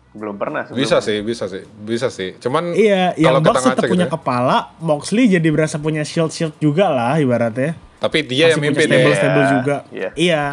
[0.10, 0.84] Belum pernah sebelumnya.
[0.84, 2.34] Bisa sih, bisa sih, bisa sih.
[2.38, 4.16] Cuman Iya, yang kalau Bucks kita tetap punya gitu ya.
[4.16, 7.78] kepala, Moxley jadi berasa punya shield shield juga lah ibaratnya.
[8.00, 9.18] Tapi dia yang Masih punya mimpin stable ya.
[9.18, 9.76] stable juga.
[9.90, 10.10] Iya.
[10.16, 10.44] Iya.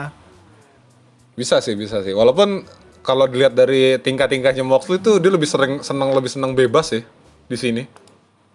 [1.34, 2.12] Bisa sih, bisa sih.
[2.12, 2.64] Walaupun
[3.00, 7.02] kalau dilihat dari tingkat-tingkatnya Moxley tuh dia lebih sering senang lebih senang bebas sih
[7.46, 7.82] di sini.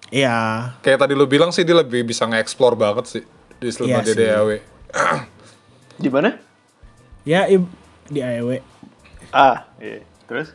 [0.09, 0.69] Iya.
[0.79, 3.23] Kayak tadi lu bilang sih dia lebih bisa nge-explore banget sih
[3.57, 4.13] di selama Iya di.
[4.19, 4.49] DAW.
[5.97, 6.29] gimana
[7.23, 7.61] Ya i-
[8.05, 8.59] di AEW.
[9.31, 10.51] ah iya terus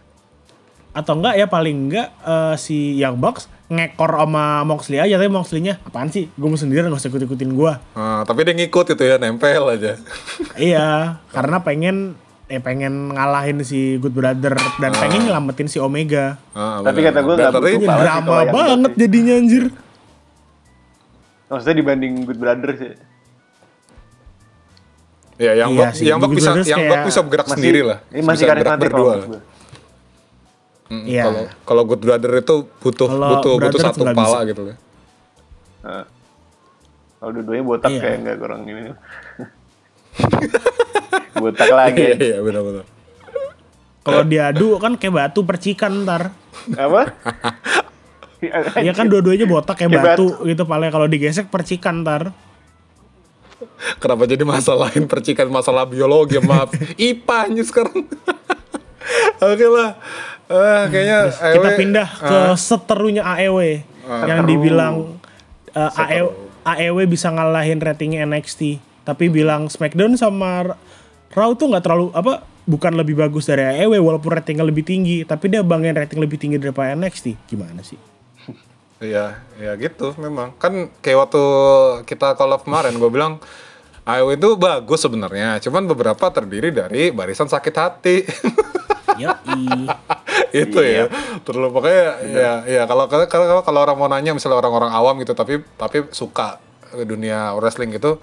[0.96, 5.76] Atau enggak ya paling enggak eh, si Young Bucks ngekor sama Moxley aja tapi Moxley-nya
[5.82, 6.30] apaan sih?
[6.32, 7.82] Gue mau sendiri gak usah ikut-ikutin gua.
[7.92, 9.98] Nah, tapi dia ngikut itu ya, nempel aja.
[10.56, 10.88] iya,
[11.28, 12.14] karena pengen
[12.46, 16.38] eh pengen ngalahin si Good Brother dan pengen nyelamatin si Omega.
[16.52, 17.10] Ah, Tapi benar.
[17.10, 18.98] kata gua Dan nggak tapi- butuh drama banget sih.
[18.98, 19.64] jadinya anjir.
[21.46, 22.92] maksudnya dibanding Good Brother sih
[25.36, 27.98] Ya, yang Iya Buck, sih, yang Good bisa, yang kayak- Buck bisa bergerak sendiri lah.
[28.08, 29.14] ini masih bisa berdua.
[30.86, 31.22] Mm, Iya.
[31.24, 34.48] Kalau kalau Good Brother itu butuh Kalau butuh butuh satu nggak kepala bisa.
[34.48, 34.76] gitu loh.
[35.82, 36.04] Nah.
[37.16, 38.00] Kalau dua-duanya botak Iya.
[38.00, 38.82] kayak enggak kurang ini.
[41.36, 42.02] botak lagi.
[42.02, 42.84] Iya, iya, benar-benar.
[44.00, 46.32] Kalau diadu kan kayak batu percikan ntar.
[46.72, 47.02] Apa?
[48.76, 52.30] Iya kan dua-duanya botak kayak Kayak batu, gitu paling kalau digesek percikan ntar.
[53.96, 56.70] Kenapa jadi masalahin percikan masalah biologi maaf
[57.00, 58.04] IPA sekarang.
[59.40, 59.98] Oke lah.
[60.46, 64.50] Eh, kayaknya Kita AEW, pindah ke ah, seterunya AEW yang Seteru.
[64.50, 64.94] dibilang
[65.74, 66.26] uh, AEW,
[66.62, 70.78] AEW bisa ngalahin ratingnya NXT, tapi bilang SmackDown sama
[71.34, 75.50] Raw tuh nggak terlalu apa bukan lebih bagus dari AEW walaupun ratingnya lebih tinggi, tapi
[75.50, 77.50] dia banggain rating lebih tinggi daripada NXT.
[77.50, 77.98] Gimana sih?
[79.02, 80.54] Iya, ya gitu memang.
[80.62, 81.42] Kan kayak waktu
[82.06, 83.42] kita call up kemarin gue bilang
[84.06, 88.16] AEW itu bagus sebenarnya, cuman beberapa terdiri dari barisan sakit hati.
[89.18, 89.66] Yoi.
[90.62, 91.04] itu ya
[91.42, 93.26] terlalu pokoknya ya ya kalau kalau
[93.60, 96.60] kalau orang mau nanya misalnya orang-orang awam gitu tapi tapi suka
[96.98, 98.16] dunia wrestling gitu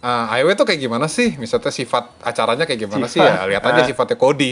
[0.00, 3.48] uh, AEW tuh kayak gimana sih misalnya sifat acaranya kayak gimana sih ya Sifat.
[3.48, 3.86] lihat aja Ah.
[3.86, 4.50] sifatnya Cody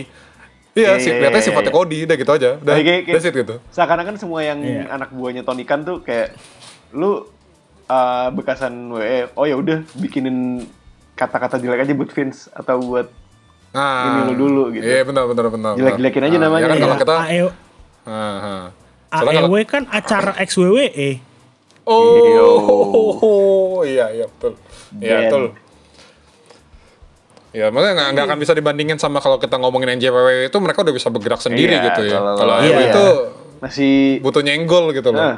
[0.72, 1.78] iya Iya, sih iya, lihatnya iya, sifatnya iya.
[1.78, 4.84] Cody udah gitu aja udah Kayak- kayak- that's it gitu Seakan-akan semua yang Iya.
[4.90, 6.36] anak buahnya Tony Khan tuh kayak
[6.92, 7.24] lu
[7.86, 10.66] uh, bekasan WE, oh ya udah bikinin
[11.14, 13.08] kata-kata jelek aja buat Vince atau buat
[13.76, 14.80] nah Ini lu dulu gitu.
[14.82, 16.64] iya benar benar benar Jelek-jelekin aja Ah, namanya.
[16.64, 17.52] ya kan kalau Ya, kita AEW, ah,
[18.08, 18.64] ah.
[19.12, 21.10] Soalnya kalau- AEW kan acara ex WWE.
[21.86, 24.52] Oh, iya iya betul.
[24.96, 25.42] Iya betul.
[27.52, 31.08] Ya, maksudnya nggak akan bisa dibandingin sama kalau kita ngomongin NJPW itu mereka udah bisa
[31.08, 32.18] bergerak sendiri Iya, gitu ya.
[32.18, 32.76] kalau- Kalau Iya.
[32.90, 33.04] Itu
[33.58, 35.20] masih butuh nyenggol gitu loh.
[35.22, 35.36] Nah,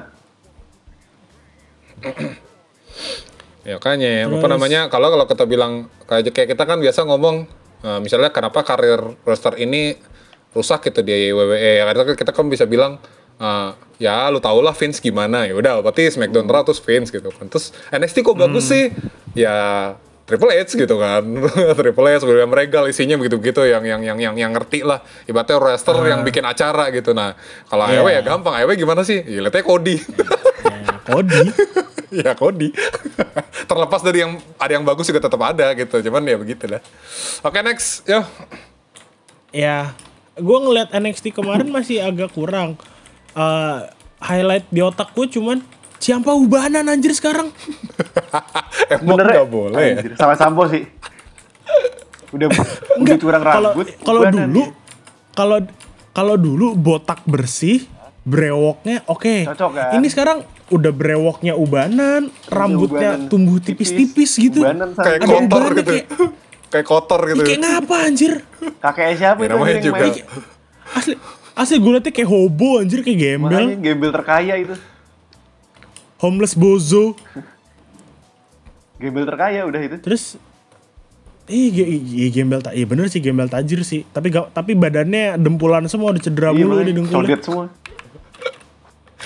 [3.62, 5.72] Ya kayaknya ya, apa namanya kalau kalau kita bilang
[6.06, 7.44] kayak kayak kita kan biasa ngomong
[7.80, 9.94] eh, misalnya kenapa karir wrestler ini
[10.50, 12.96] rusak gitu di WWE ya karena kita kan bisa bilang
[13.36, 15.46] eh, ya lu tau lah Vince gimana.
[15.46, 17.46] Ya udah berarti SmackDown Raw terus Vince gitu kan.
[17.46, 18.90] Terus NXT kok bagus sih?
[19.34, 19.56] Ya
[20.28, 21.24] Triple H gitu kan.
[21.78, 25.00] Triple H William Regal isinya begitu-begitu yang yang yang yang yang ngerti lah.
[25.24, 27.16] Ibaratnya wrestler yang bikin acara gitu.
[27.16, 27.32] Nah
[27.64, 28.04] kalau Iya.
[28.04, 28.54] AEW ya gampang.
[28.60, 29.24] AEW gimana sih?
[29.24, 29.96] Ya lihatnya Cody.
[30.68, 31.48] Ya, Cody.
[32.24, 32.68] ya Cody
[33.70, 36.80] terlepas dari yang ada yang bagus juga tetap ada gitu cuman ya begitu dah
[37.44, 38.24] oke next yo
[39.52, 39.96] ya,
[40.36, 42.76] gue ngeliat NXT kemarin masih agak kurang.
[43.32, 43.78] Eh,
[44.20, 45.62] highlight di otak gue cuman
[45.98, 47.50] Ciampa ubanan anjir sekarang.
[48.94, 49.34] emang bener ya?
[49.42, 49.94] nggak boleh ya?
[49.98, 50.86] Anjir, Sama Sampo sih.
[52.30, 52.46] Udah
[53.02, 53.86] udah Kalau rambut.
[54.06, 54.62] kalau dulu
[55.34, 55.58] kalau
[56.14, 57.82] kalau dulu botak bersih,
[58.28, 59.48] brewoknya oke.
[59.48, 59.90] Cocok, kan?
[59.94, 60.38] Ini sekarang
[60.68, 64.60] udah brewoknya ubanan, rambutnya ubanan tumbuh tipis, tipis-tipis gitu.
[64.60, 66.08] ubanan kayak Ada kotor ubanan gitu kayak-
[66.68, 68.32] kayak kotor gitu kayak ngapa anjir?
[68.78, 69.96] kakeknya siapa itu namanya yang juga.
[69.98, 70.12] main?
[70.90, 71.14] Asli
[71.54, 74.74] asli gue liatnya kayak hobo anjir kayak Makanya gembel, gembel terkaya itu.
[76.18, 77.16] homeless bozo.
[78.96, 79.96] Gembel terkaya udah itu.
[79.98, 80.36] Terus
[81.48, 84.04] Ih, ge- iya gembel tak, iya bener sih gembel tajir sih.
[84.06, 87.24] Tapi gak, tapi badannya dempulan semua udah cedera Iya, mulu di dengkulnya.
[87.24, 87.64] solid semua.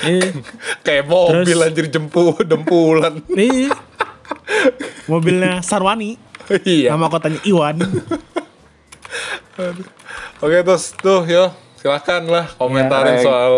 [0.00, 0.32] Iya,
[0.80, 3.68] kayak mobil Terus- anjir jempu dempulan iya.
[5.04, 6.16] Mobilnya Sarwani,
[6.64, 7.76] iya nama kotanya Iwan.
[10.40, 13.54] oke terus tuh yo silakan lah komentarin Ya, soal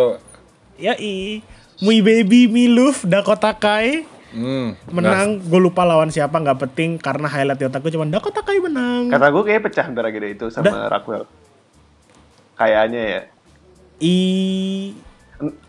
[0.75, 1.39] Ya i,
[1.79, 4.03] Mui Baby Miluf Dakota Kai
[4.35, 5.39] hmm, menang.
[5.39, 9.07] Gue lupa lawan siapa nggak penting karena highlight di otak gue cuman Dakota Kai menang.
[9.07, 11.31] Kata gue kayak pecah ntar lagi deh itu sama Rockwell.
[12.59, 13.21] Kayaknya ya.
[14.03, 14.19] I,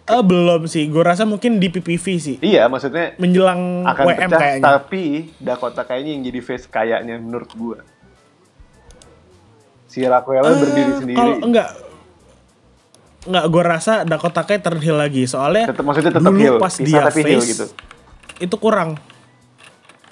[0.07, 0.85] eh, belum sih.
[0.85, 2.35] Gue rasa mungkin di PPV sih.
[2.39, 4.63] Iya, maksudnya Menjelang akan WM pecah, kayaknya.
[4.63, 5.03] tapi
[5.35, 7.77] Dakota kayaknya yang jadi face kayaknya menurut gue.
[9.87, 11.15] Si Rockwell Eh, berdiri sendiri.
[11.15, 11.69] Kalau enggak
[13.25, 16.85] enggak gue rasa Dakota Kai turnhill lagi soalnya Tetep- maksudnya tetep dulu heel, pas pisah
[16.85, 17.65] dia tapi heel face gitu.
[18.37, 19.01] itu kurang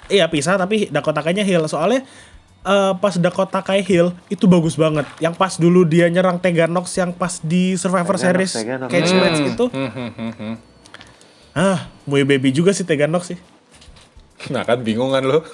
[0.06, 2.02] iya pisah tapi Dakota Kai-nya heel soalnya
[2.64, 5.06] eh, pas Dakota Kai heel itu bagus banget.
[5.20, 8.90] Yang pas dulu dia nyerang Teganox yang pas di Survivor Teganox, Series Teganox.
[8.90, 9.20] cage Hmm.
[9.20, 10.54] match itu hmm, hmm, hmm,
[11.54, 13.38] ah Boy Baby juga sih Teganox sih.
[14.50, 15.44] Nah kan bingung kan lo.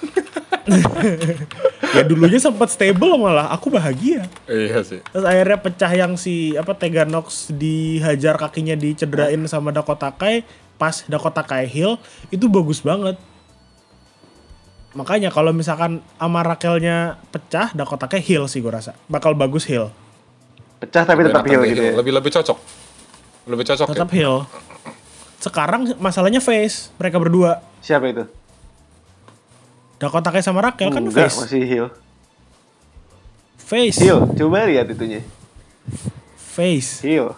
[1.91, 3.51] Ya dulunya sempat stable malah.
[3.51, 4.23] Aku bahagia.
[4.47, 5.03] Iya sih.
[5.03, 10.47] Terus akhirnya pecah yang si apa Teganox dihajar kakinya dicederain sama Dakota Kai.
[10.79, 11.99] Pas Dakota Kai heal
[12.31, 13.19] itu bagus banget.
[14.91, 18.91] Makanya kalau misalkan sama Rakelnya pecah Dakota Kai heal sih gue rasa.
[19.07, 19.87] Bakal bagus heal.
[20.77, 21.93] Pecah tapi tetap heel gitu ya.
[21.93, 22.57] lebih lebih cocok
[23.45, 24.15] lebih cocok Tetap ya?
[24.17, 24.35] heal.
[25.37, 27.61] Sekarang masalahnya face mereka berdua.
[27.79, 28.25] Siapa itu?
[29.95, 31.37] Dakota Kai sama Rakel kan Enggak, face.
[31.39, 31.87] masih heel.
[33.55, 33.97] Face.
[33.97, 35.21] Heel, coba lihat itunya.
[36.35, 36.99] Face.
[37.01, 37.37] Heel.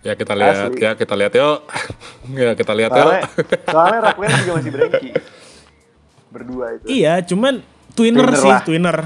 [0.00, 0.84] ya kita lihat Asli.
[0.84, 1.58] ya kita lihat yuk
[2.44, 3.22] ya kita lihat yuk Soalnya,
[3.64, 5.10] soalnya Rockwell juga masih berengki.
[6.34, 6.84] Berdua itu.
[6.90, 7.62] Iya, cuman
[7.94, 8.60] twinner, Twinner sih, lah.
[8.60, 8.98] twinner.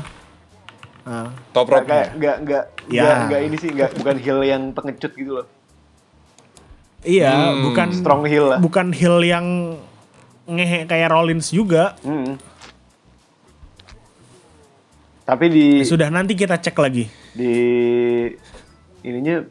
[1.05, 3.05] Nah, top rope kayak nggak nggak Ya.
[3.05, 5.47] nggak nggak ini sih nggak bukan heel yang pengecut gitu loh.
[7.01, 7.62] Iya, Hmm.
[7.64, 8.59] bukan Strong heel lah.
[8.59, 9.77] bukan heel yang
[10.45, 11.97] ngehe kayak Rollins juga.
[12.01, 12.41] Hmm.
[15.23, 17.05] Tapi di Sudah nanti kita cek lagi.
[17.31, 17.55] di
[19.01, 19.45] ininya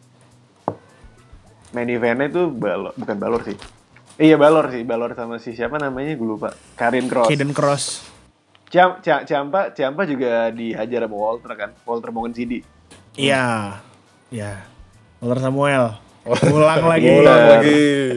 [1.69, 3.55] main eventnya tuh balor bukan balor sih
[4.17, 7.85] iya balor sih balor sama si siapa namanya gue lupa Karin Cross Kaden Cross.
[8.67, 12.59] Ciam, Cia- Ciampa Ciampa juga dihajar sama Walter kan Walter Mongen CD
[13.15, 13.79] Iya.
[14.29, 14.67] Ya.
[15.17, 15.97] Walter Samuel.
[16.45, 17.09] Ulang lagi.
[17.09, 18.13] Ulang lagi.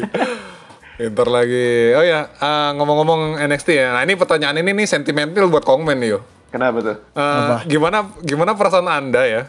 [0.93, 1.69] Pinter lagi.
[1.95, 3.89] Oh ya, eh, ngomong-ngomong NXT ya.
[3.91, 6.21] Nah ini pertanyaan ini nih sentimental buat Kongmen nih yo.
[6.51, 9.47] kenapa tuh Eh, gimana gimana perasaan anda ya?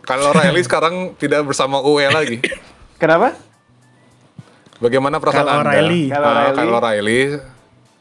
[0.00, 2.38] Kalau Riley sekarang tidak bersama UE lagi,
[2.94, 3.34] kenapa
[4.84, 5.70] bagaimana perasaan Kyle anda?
[5.70, 6.02] O'Reilly.
[6.06, 6.56] Kyle Ah, O'Reilly.
[6.58, 7.20] Kyle O'Reilly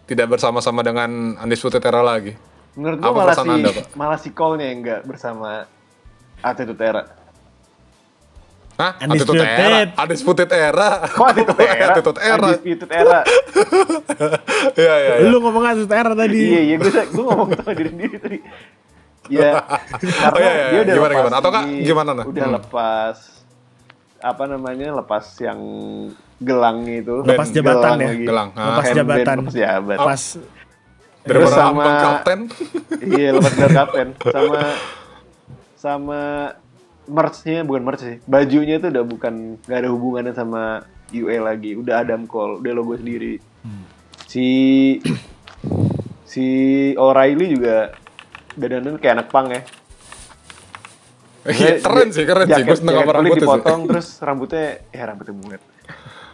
[0.03, 2.35] tidak bersama-sama dengan Undisputed Era lagi.
[2.73, 3.85] menurut Apa gue malah perasaan si Anda, Pak?
[3.93, 5.69] malah si Cole-nya yang enggak bersama
[6.41, 7.03] Attitude Era
[8.73, 8.91] Hah?
[8.99, 9.37] Undisputed.
[9.37, 9.93] Undisputed Era.
[9.95, 10.89] Undisputed Era.
[11.05, 12.47] kok Attitude Era Attitude Era.
[12.49, 13.19] Undisputed Era
[14.73, 15.29] Iya, iya, iya.
[15.29, 16.39] Lu ngomong aja era tadi.
[16.41, 18.37] iya iya gue gue ngomong sama diri sendiri tadi
[19.29, 19.61] ya
[20.25, 21.35] karena Oh, iya, iya, dia udah gimana, lepas gimana?
[21.37, 22.25] Atau nggak, ini, gimana, nah?
[22.25, 22.55] udah Hmm.
[22.57, 23.17] lepas
[24.19, 25.59] apa namanya lepas yang
[26.43, 28.07] gelang itu Lepas jabatan ya?
[28.07, 28.23] lagi.
[28.23, 28.63] Gelang, ah.
[28.69, 29.35] Lepas jabatan.
[29.39, 30.23] lepas jabat Pas
[31.23, 32.39] Daripada Terus sama- Kapten.
[33.01, 34.59] iya lepas gelar kapten sama
[35.73, 36.21] sama
[37.05, 41.99] merch-nya bukan merch sih bajunya tuh udah bukan nggak ada hubungannya sama UA lagi udah
[41.99, 43.39] Adam Cole udah logo sendiri
[44.25, 44.47] si
[46.25, 46.45] si
[46.93, 47.95] O'Reilly juga
[48.53, 49.63] dandannya kayak anak pang ya
[51.43, 52.63] Iya, keren sih, keren sih.
[52.63, 53.87] Gue seneng kulit rambutnya dipotong sih.
[53.89, 55.61] terus rambutnya ya rambutnya bunget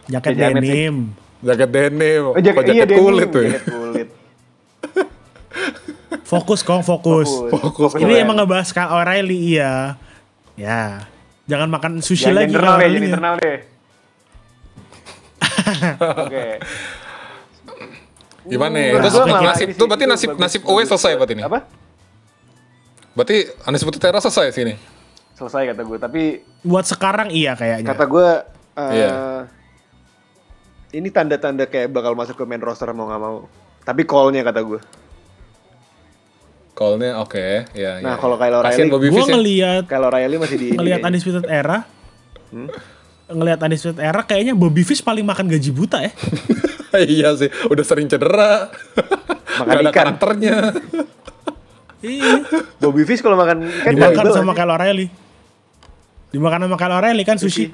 [0.06, 0.40] jaket sih.
[0.40, 0.94] denim.
[1.40, 3.40] Jaket denim, oh, jaket, oh, jaket iya, denim, kulit tuh.
[3.40, 3.50] ya.
[3.50, 4.08] jaket kulit
[6.22, 7.26] Fokus kong fokus.
[7.50, 8.22] Fokus, Ini keren.
[8.22, 9.98] emang ngebahas Kyle O'Reilly iya.
[10.54, 11.10] Ya.
[11.44, 13.08] Jangan makan sushi yang lagi internal deh, O'Reilly-nya.
[13.10, 13.58] internal deh.
[16.20, 16.46] Oke.
[18.42, 18.86] Gimana nih?
[18.90, 21.42] Menurut Terus nasib, tuh sih, berarti itu nasib bagus- nasib OE selesai buat- berarti ini.
[21.42, 21.58] Apa?
[23.12, 24.74] Berarti Undisputed Era selesai sini.
[25.34, 26.22] Selesai kata gue, tapi
[26.60, 27.86] Buat sekarang iya kayaknya.
[27.86, 28.28] kata gue
[28.76, 29.12] eh, Iya.
[30.90, 33.46] Ini tanda-tanda kayak bakal masuk ke main roster mau nggak mau.
[33.80, 34.80] Tapi call-nya kata gue.
[36.72, 38.00] Call-nya oke, ya.
[38.00, 38.18] Nah, ya.
[38.18, 39.28] kalau Kyle O'Reilly, ya.
[39.28, 41.00] ngelihat Kalau Riley masih di ngelihat.
[41.02, 41.84] Undisputed Era.
[43.28, 46.12] Ngelihat Undisputed Era kayaknya Bobby Fish paling makan gaji buta ya.
[47.06, 48.72] iya sih, udah sering cedera.
[49.60, 49.94] Makan Nggak ada ikan.
[49.94, 50.56] karakternya.
[52.00, 52.32] Iya.
[52.80, 54.58] Bobby Fish kalau makan ikan Dimakan gagal sama aja.
[54.58, 55.06] Kyle O'Reilly.
[56.32, 57.68] Dimakan sama Kyle O'Reilly kan sushi.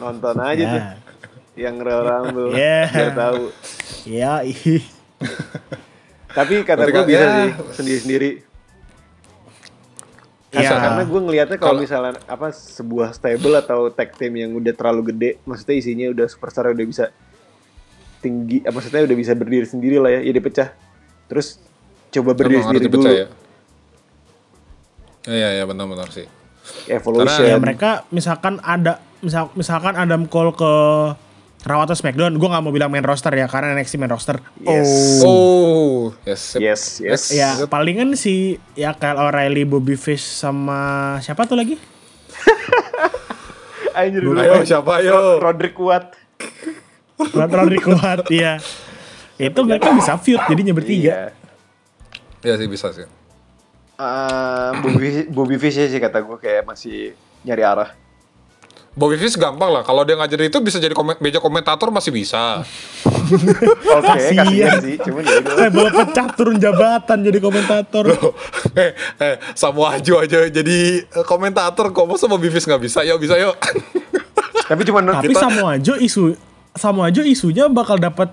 [0.00, 0.70] nonton aja Ya.
[0.72, 0.82] tuh.
[1.52, 2.82] Yang real rumble Iya.
[2.88, 3.42] biar tahu.
[4.08, 4.80] Ya, ih.
[6.36, 7.32] Tapi kata gue bisa ya.
[7.36, 8.30] sih sendiri-sendiri.
[10.52, 10.68] Iya.
[10.68, 15.30] Karena gue ngelihatnya kalau misalnya apa sebuah stable atau tag team yang udah terlalu gede,
[15.44, 17.08] maksudnya isinya udah superstar udah bisa
[18.20, 20.68] tinggi, apa maksudnya udah bisa berdiri sendiri lah ya, ya dipecah.
[21.28, 21.56] Terus
[22.12, 23.26] coba berdiri Emang sendiri dulu, ya.
[25.24, 26.26] Iya, iya benar-benar sih.
[26.86, 27.42] evolution.
[27.42, 30.72] ya mereka misalkan ada misal, misalkan Adam Cole ke
[31.62, 34.42] Raw atau SmackDown, gue nggak mau bilang main roster ya karena NXT main roster.
[34.66, 35.22] Yes.
[35.22, 36.58] Oh, yes.
[36.58, 37.22] Yes, yes.
[37.30, 41.78] Ya palingan si ya Kyle O'Reilly, Bobby Fish sama siapa tuh lagi?
[43.98, 44.42] Anjir dulu.
[44.42, 45.38] Ayo siapa ayo?
[45.38, 46.18] Roderick kuat.
[47.30, 48.58] Roderick kuat, iya.
[49.38, 50.98] Itu mereka bisa feud jadinya bertiga.
[50.98, 51.20] Iya.
[52.42, 53.06] Iya sih bisa sih.
[54.02, 57.14] Eh, Bobby, Bobby Fish sih kata gue kayak masih
[57.46, 58.01] nyari arah.
[58.92, 59.80] Bobby Fish gampang lah.
[59.80, 62.60] Kalau dia nggak jadi itu bisa jadi komen, meja komentator masih bisa.
[63.96, 64.36] Oke, Kasian.
[64.36, 64.96] kasihan sih.
[65.00, 65.40] Cuman ya.
[65.40, 68.04] Eh, bawa pecah turun jabatan jadi komentator.
[68.76, 73.00] eh, eh, Samoa Joe aja jadi eh, komentator kok masa Bobby Fish nggak bisa?
[73.00, 73.56] Yuk bisa yuk.
[74.70, 76.36] Tapi cuman Tapi Samoa Joe isu
[76.76, 78.28] Samoa Joe isunya bakal dapat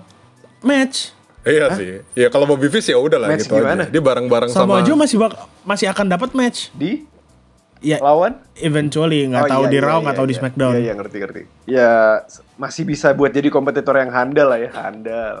[0.60, 1.16] match.
[1.40, 2.04] iya sih.
[2.12, 3.88] Ya kalau Bobby Fish ya udah lah Match gitu gimana?
[3.88, 3.92] aja.
[3.92, 4.86] Dia bareng-bareng Samoa sama.
[4.86, 5.32] Joe masih bak
[5.64, 6.68] masih akan dapat match.
[6.76, 7.08] di
[7.80, 10.40] Ya, lawan eventually nggak Oh, tahu iya, di iya, Raw iya, nggak tahu di iya.
[10.44, 10.72] SmackDown.
[10.76, 11.42] Iya, iya, ngerti, ngerti.
[11.64, 11.90] Ya,
[12.60, 15.36] masih bisa buat jadi kompetitor yang handal lah ya, handal.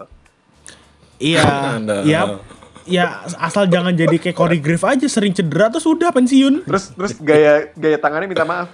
[1.20, 1.44] Iya,
[1.76, 1.96] Anda.
[2.08, 2.40] ya,
[2.88, 3.04] ya
[3.36, 6.64] asal jangan jadi kayak Corey Graves aja sering cedera terus udah pensiun.
[6.64, 8.72] Terus terus gaya gaya tangannya minta maaf.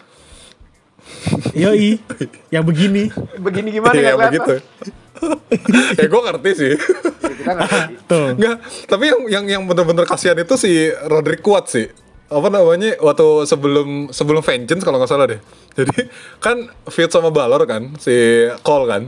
[1.55, 1.99] Yoi,
[2.55, 3.11] yang begini.
[3.39, 4.55] Begini gimana Iya nggak begitu.
[5.99, 6.73] ya gue ngerti sih.
[6.75, 7.95] Ya, kita ngerti.
[8.07, 8.29] Tuh.
[8.37, 11.91] Enggak, tapi yang yang yang bener-bener kasihan itu si Roderick kuat sih.
[12.27, 12.99] Apa namanya?
[12.99, 15.41] Waktu sebelum sebelum Vengeance kalau nggak salah deh.
[15.79, 16.11] Jadi
[16.43, 19.03] kan feud sama Balor kan si Cole kan.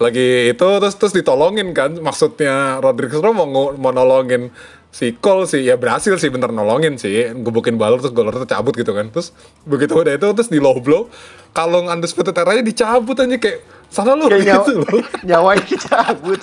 [0.00, 2.00] Lagi itu terus terus ditolongin kan.
[2.00, 4.48] Maksudnya Roderick Strong mau mau nolongin
[4.88, 8.72] si Cole sih ya berhasil sih bener nolongin sih gebukin Balor terus Balor tuh cabut
[8.72, 9.36] gitu kan terus
[9.68, 11.12] begitu udah itu terus di low blow
[11.52, 13.60] kalung undisputed era dicabut aja kayak
[13.92, 16.40] sana lu Kayak nyawa, gitu loh nyawanya dicabut.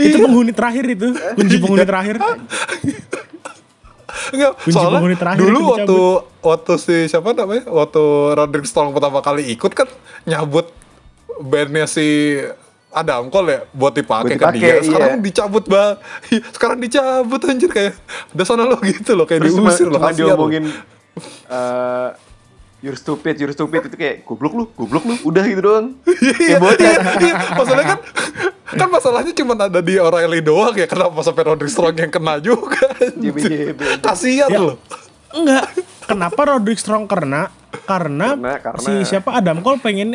[0.00, 2.16] Itu penghuni terakhir itu, kunci penghuni terakhir.
[4.32, 5.98] Enggak, Kunci soalnya dulu waktu
[6.40, 7.68] waktu si siapa namanya?
[7.68, 8.02] Waktu
[8.38, 9.88] Roderick Strong pertama kali ikut kan
[10.24, 10.70] nyabut
[11.42, 12.38] bandnya si
[12.94, 14.78] Adam Cole ya buat dipakai kan dia.
[14.80, 15.24] Sekarang iya.
[15.24, 15.98] dicabut bang.
[16.54, 17.94] Sekarang dicabut anjir kayak
[18.32, 20.30] udah sana lo gitu loh kayak Terus cuma, diusir loh cuma kasihan lo.
[20.38, 20.64] diomongin
[21.50, 22.10] eh
[22.84, 25.96] you're stupid, you're stupid itu kayak goblok lu, goblok lu, udah gitu doang.
[26.20, 27.34] Iya, iya, iya.
[27.56, 28.00] Masalahnya kan
[28.66, 32.88] kan masalahnya cuma ada di O'Reilly doang ya kenapa sampai Roderick Strong yang kena juga
[32.94, 33.32] anjir.
[33.70, 33.80] JB.
[34.00, 34.58] kasihan Ya.
[34.58, 34.76] loh
[35.30, 35.66] Enggak.
[36.04, 37.50] Kenapa Roderick Strong kena?
[37.82, 40.14] Karena, Karena- karena- si siapa Adam Cole pengen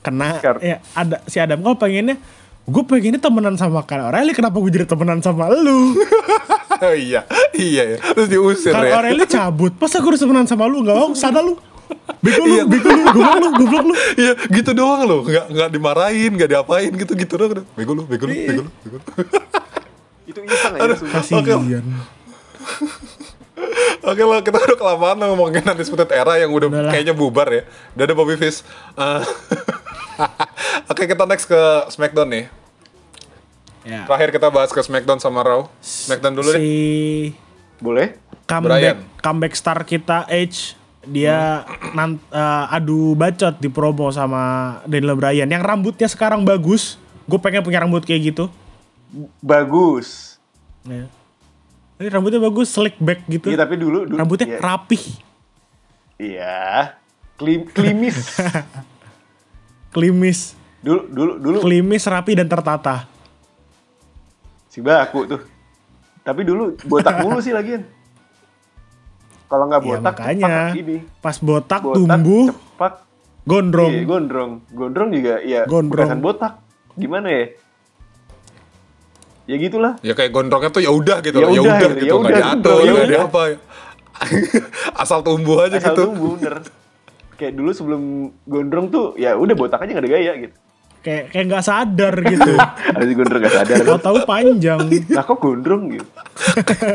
[0.00, 2.16] kena Kar- ya ada si Adam Cole pengennya
[2.62, 5.92] gue pengennya temenan sama Kyle O'Reilly kenapa gue jadi temenan sama lu
[6.74, 10.64] oh, iya iya ya terus diusir Kyle ya O'Reilly cabut masa gue harus temenan sama
[10.64, 11.56] lu nggak mau sana lu
[12.18, 12.62] bego Iya.
[12.62, 16.50] lu bego lu goblok lu goblok lu Iya gitu doang loh, nggak nggak dimarahin, nggak
[16.50, 17.62] diapain gitu gitu doang.
[17.72, 19.02] Bego lu, bego lu, bego lu, bego lu.
[20.28, 21.14] Itu iseng aja sumpah.
[21.20, 21.84] kasihan
[24.00, 26.90] Oke lah, kita udah kelamaan ngomongin Undisputed Era yang udah Udah lah.
[26.90, 27.62] kayaknya bubar ya.
[27.92, 28.64] Udah ada Bobby Fish.
[28.96, 29.22] Eh,
[30.90, 32.44] Oke kita next ke Smackdown nih.
[33.82, 35.68] ya Terakhir kita bahas ke Smackdown sama Raw.
[35.78, 36.64] Smackdown dulu si deh.
[37.78, 38.08] Boleh?
[38.44, 38.98] comeback Brian.
[39.18, 44.40] comeback star kita Edge dia nan- eh, adu bacot di promo sama
[44.84, 48.52] Daniel Bryan yang rambutnya sekarang bagus gue pengen punya rambut kayak gitu
[49.40, 50.38] Bagus.
[50.84, 51.08] ya.
[51.96, 54.58] Ini rambutnya bagus slick back gitu Iya tapi dulu, dulu rambutnya iya.
[54.58, 55.04] rapih
[56.16, 56.60] Iya.
[57.34, 58.36] Klim, klimis.
[59.94, 63.04] klimis dulu dulu dulu klimis rapi dan tertata
[64.64, 65.42] si baku tuh.
[66.20, 67.82] Tapi dulu botak mulu sih lagian.
[69.50, 70.96] Kalau nggak ya botak makanya cepat ini.
[71.18, 72.92] pas botak, Botak tumbuh cepat.
[73.42, 74.50] gondrong Iya, gondrong.
[74.70, 76.22] Gondrong juga ya Gondrong.
[76.22, 76.52] botak.
[76.94, 77.44] Gimana ya?
[79.44, 79.98] Ya gitulah.
[80.00, 82.30] Ya kayak gondrongnya tuh ya udah gitu Ya loh, ya udah gitu, gitu, ya nggak
[82.30, 83.10] udah, diatur, ya nggak udah.
[83.10, 83.42] diapa.
[85.02, 86.02] Asal tumbuh aja Asal gitu.
[86.06, 86.54] tumbuh bener.
[87.34, 88.02] Kayak dulu sebelum
[88.44, 90.54] gondrong tuh ya udah botak aja nggak ada gaya gitu.
[91.00, 92.52] Kayak kayak nggak sadar gitu
[92.96, 93.76] Ada si gondrong gak sadar.
[93.98, 94.78] tahu panjang
[95.16, 96.06] Nah kok gondrong gitu?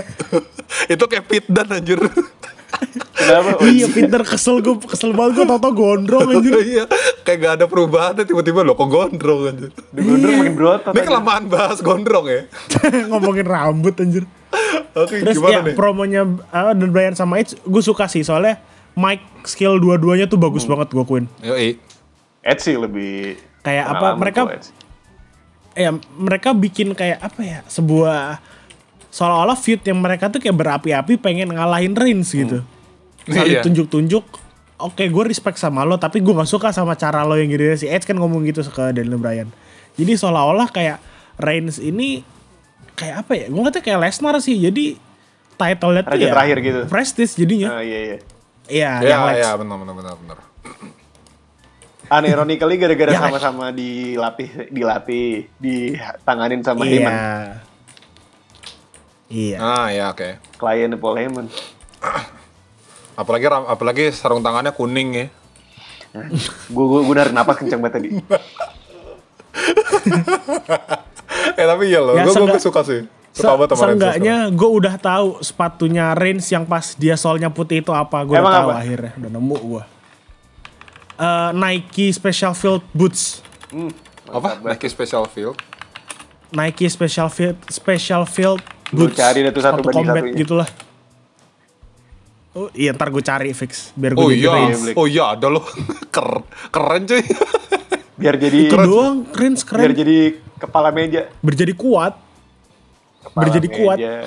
[0.94, 1.98] Itu kayak Pit Dan anjir.
[3.16, 3.56] Kenapa?
[3.58, 6.84] Oh, iya Peter kesel gue kesel banget gue tau tau gondrong anjir Iya,
[7.24, 9.72] kayak gak ada perubahan tiba-tiba loh kok gondrong anjir.
[9.72, 10.92] Di gondrong makin berotot.
[10.92, 11.08] Ini aja.
[11.08, 12.42] kelamaan bahas gondrong ya.
[13.08, 14.28] ngomongin rambut anjir
[14.94, 15.76] Oke, Terus gimana ya nih?
[15.76, 18.60] promonya uh, dan Brian sama Edge gue suka sih soalnya
[18.94, 21.26] mic skill dua-duanya tuh bagus banget gue akuin.
[21.42, 21.76] Yoi.
[22.40, 23.36] Ed sih lebih
[23.66, 24.46] Kayak apa, mereka-.
[25.76, 28.40] Ya mereka bikin kayak apa ya sebuah
[29.10, 32.64] seolah-olah feud yang mereka tuh kayak berapi-api pengen ngalahin Reigns gitu.
[33.26, 33.64] Saling Iya.
[33.66, 34.24] tunjuk-tunjuk.
[34.76, 37.88] Oke gue respect sama lo tapi gue gak suka sama cara lo yang gitu si
[37.88, 39.48] Edge kan ngomong gitu ke Daniel Bryan.
[39.96, 41.00] Jadi seolah-olah kayak
[41.40, 42.24] Reigns ini
[42.96, 43.46] kayak apa ya?
[43.48, 44.56] Gue ngerti kayak Lesnar sih.
[44.56, 44.96] Jadi
[45.56, 46.80] title-nya tuh Raja ya terakhir gitu.
[46.88, 47.80] Prestige jadinya.
[47.80, 48.18] Ah, iya iya.
[48.66, 49.38] Iya, Ya, yang Lex.
[49.40, 50.38] ya, benar benar benar benar.
[52.08, 53.20] Unironically gara-gara Ya.
[53.20, 56.92] sama-sama dilatih, dilatih, ditanganin sama Iya.
[56.92, 57.14] Heyman,
[59.26, 59.58] Iya.
[59.58, 60.38] Ah, ya oke.
[60.56, 61.46] klien Paul Heyman.
[63.16, 65.28] Apalagi apalagi sarung tangannya kuning ya.
[66.70, 68.10] Gue gue gue narik napas kencang banget tadi.
[71.56, 73.02] eh tapi iya loh, Ya, gue seenggak- suka sih.
[73.36, 78.24] Se seenggaknya gue udah tahu sepatunya Reigns yang pas dia solnya putih itu apa.
[78.24, 78.80] Gue udah tahu apa?
[78.80, 79.12] akhirnya.
[79.20, 79.84] Udah nemu gue.
[81.16, 83.40] Eh, Nike Special Field Boots.
[83.72, 83.92] Hmm.
[84.28, 84.60] Apa?
[84.62, 85.56] Nike Special Field.
[86.52, 88.60] Nike Special Field Special Field
[88.92, 89.18] Lu Boots.
[89.18, 90.38] cari deh tuh satu banding combat satunya.
[90.38, 90.70] gitulah.
[92.54, 95.64] Oh iya ntar gue cari fix biar gue Oh jadi iya, oh iya ada loh.
[96.16, 97.24] keren, keren cuy.
[98.16, 99.92] Biar jadi Itu doang biar keren.
[99.92, 100.18] jadi
[100.56, 101.28] kepala meja.
[101.44, 102.16] Berjadi kuat.
[103.22, 103.98] Kepala Berjadi kuat.
[104.00, 104.24] meja.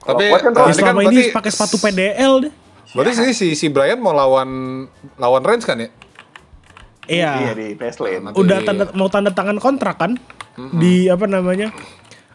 [0.00, 2.52] Tapi kuat kan kan selama ini pakai sepatu PDL deh.
[2.90, 4.48] Berarti sih si si Brian mau lawan
[5.14, 5.88] lawan Reigns kan ya?
[7.04, 7.30] Iya.
[7.40, 8.20] Iya di Fastlane.
[8.22, 10.12] Nanti- udah tanda mau tanda tangan kontrak kan
[10.74, 11.70] di apa namanya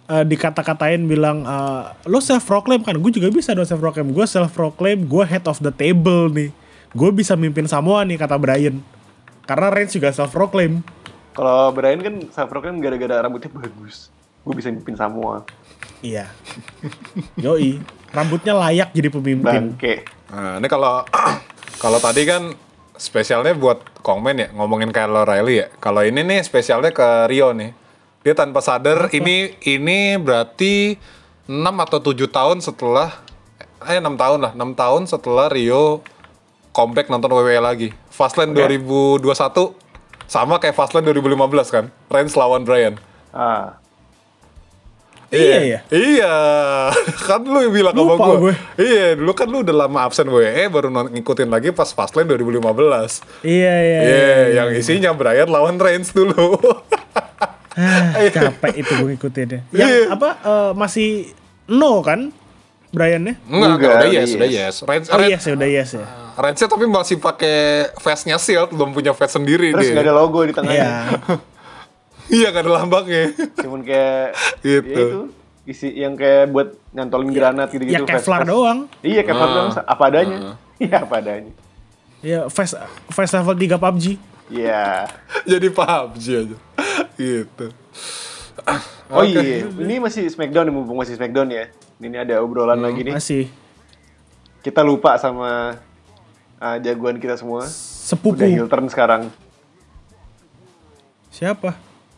[0.05, 4.25] eh, dikata-katain bilang eh, lo self proclaim kan gue juga bisa dong self proclaim gue
[4.25, 6.49] self proclaim gue head of the table nih
[6.89, 8.79] gue bisa mimpin Samoa nih kata Brian
[9.43, 10.79] karena Reigns juga self proclaim
[11.33, 14.07] Kalau Brian kan self proclaim gara-gara rambutnya bagus.
[14.39, 15.43] Gue bisa mimpin Samoa.
[15.99, 16.27] iya
[17.35, 17.79] yoi
[18.09, 19.43] rambutnya layak jadi pemimpin
[19.73, 20.03] Bangke.
[20.33, 21.05] Nah, ini kalau
[21.83, 22.57] kalau tadi kan
[22.97, 25.67] spesialnya buat Kongmen ya ngomongin Kyle O'Reilly ya.
[25.77, 27.71] Kalau ini nih spesialnya ke Rio nih.
[28.25, 30.95] Dia tanpa sadar ini ini berarti
[31.45, 33.19] 6 atau 7 tahun setelah
[33.83, 35.99] eh 6 tahun lah, 6 tahun setelah Rio
[36.71, 37.89] comeback nonton WWE lagi.
[38.09, 39.21] Fastlane 2021
[40.25, 41.85] sama kayak Fastlane 2015 kan.
[42.09, 42.95] Reigns lawan Bryan.
[43.35, 43.82] Ah,
[45.33, 45.79] Iya ya.
[45.89, 46.35] Iya,
[47.27, 48.37] kan lu yang bilang sama Lupa gue.
[48.39, 48.53] gue.
[48.79, 52.61] Iya, dulu kan lu udah lama absen WE, baru ngikutin lagi pas Fastlane 2015.
[53.41, 53.99] Iya iya.
[53.99, 56.53] Iya, yang isinya Brian lawan Reigns dulu.
[57.73, 59.65] Ah, capek itu gue ngikutinnya.
[59.73, 60.13] Yang Iya.
[60.13, 61.33] apa eh, masih
[61.65, 62.29] no kan
[62.93, 63.33] Brian-nya?
[63.49, 64.75] Enggak, enggak, Enggak, udah yes, udah yes.
[64.85, 66.05] Reigns, Oh Reigns, yes ya udah yes ya.
[66.33, 67.57] Reigns-nya tapi masih pakai
[67.97, 69.93] face-nya Shield, belum punya face sendiri Terus dia.
[69.93, 70.85] nggak ada logo di tengahnya.
[70.85, 70.93] Iya.
[72.33, 73.29] Iya, gak ada lambangnya.
[73.55, 74.89] Cuman kayak Gitu.
[74.89, 75.19] ya itu
[75.63, 77.93] isi yang kayak buat nyantolin granat gitu-gitu.
[77.95, 78.79] Ya Kevlar doang.
[78.99, 79.53] Iya, Kevlar Ah.
[79.53, 80.37] doang apa adanya.
[80.75, 81.53] Iya, apa adanya.
[82.19, 82.73] Ya face
[83.07, 84.05] face level 3 PUBG.
[84.49, 85.05] Iya.
[85.45, 86.57] Jadi PUBG aja.
[87.13, 87.65] Gitu.
[89.07, 91.69] Oh iya, ini masih Smackdown nih, mumpung masih Smackdown ya.
[91.97, 93.13] Ini ada obrolan Hmm, lagi nih.
[93.13, 93.45] Masih
[94.59, 95.75] Kita lupa sama
[96.57, 97.67] ah, jagoan kita semua.
[97.67, 98.35] sepupu.
[98.35, 99.27] Udah heel turn sekarang.
[101.29, 101.75] Siapa?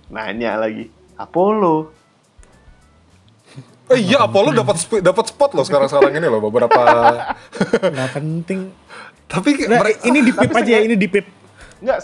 [0.10, 0.90] Nanya lagi.
[1.16, 1.76] Apollo.
[3.86, 6.74] Eh, iya, Apollo dapat dapat spot loh sekarang-sekarang ini loh beberapa.
[7.94, 8.74] Nggak penting.
[9.26, 11.26] tapi Nah, mere- ini di pip tapi aja ya, ini di pip.
[11.86, 12.02] Enggak,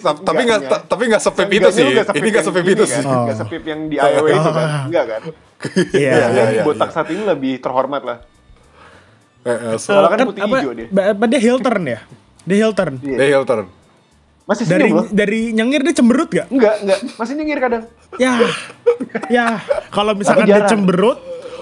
[0.00, 1.84] tapi nggak tapi nggak sepip itu sih.
[1.84, 2.96] nggak Ini nggak sepip itu kan?
[2.96, 3.04] sih.
[3.04, 3.24] Oh.
[3.28, 4.68] Nggak sepip yang di IOW itu kan?
[4.88, 5.22] Enggak kan?
[5.92, 6.08] Iya.
[6.08, 6.94] Ya, iya, iya, botak iya.
[6.96, 8.18] saat ini lebih terhormat lah.
[9.44, 10.88] Eh, eh, so- Soalnya kan Kan putih hijau dia.
[11.28, 12.00] dia heel turn ya?
[12.48, 12.94] Dia heel turn.
[13.04, 13.16] Iya.
[13.20, 13.68] Dia heel turn.
[14.44, 15.06] Masih Dari senyum loh.
[15.10, 16.46] dari nyengir dia cemberut gak?
[16.50, 16.98] Enggak, enggak.
[17.14, 17.82] Masih nyengir kadang.
[18.16, 18.32] Ya,
[19.28, 19.46] ya.
[19.88, 21.18] Kalau misalkan dia cemberut,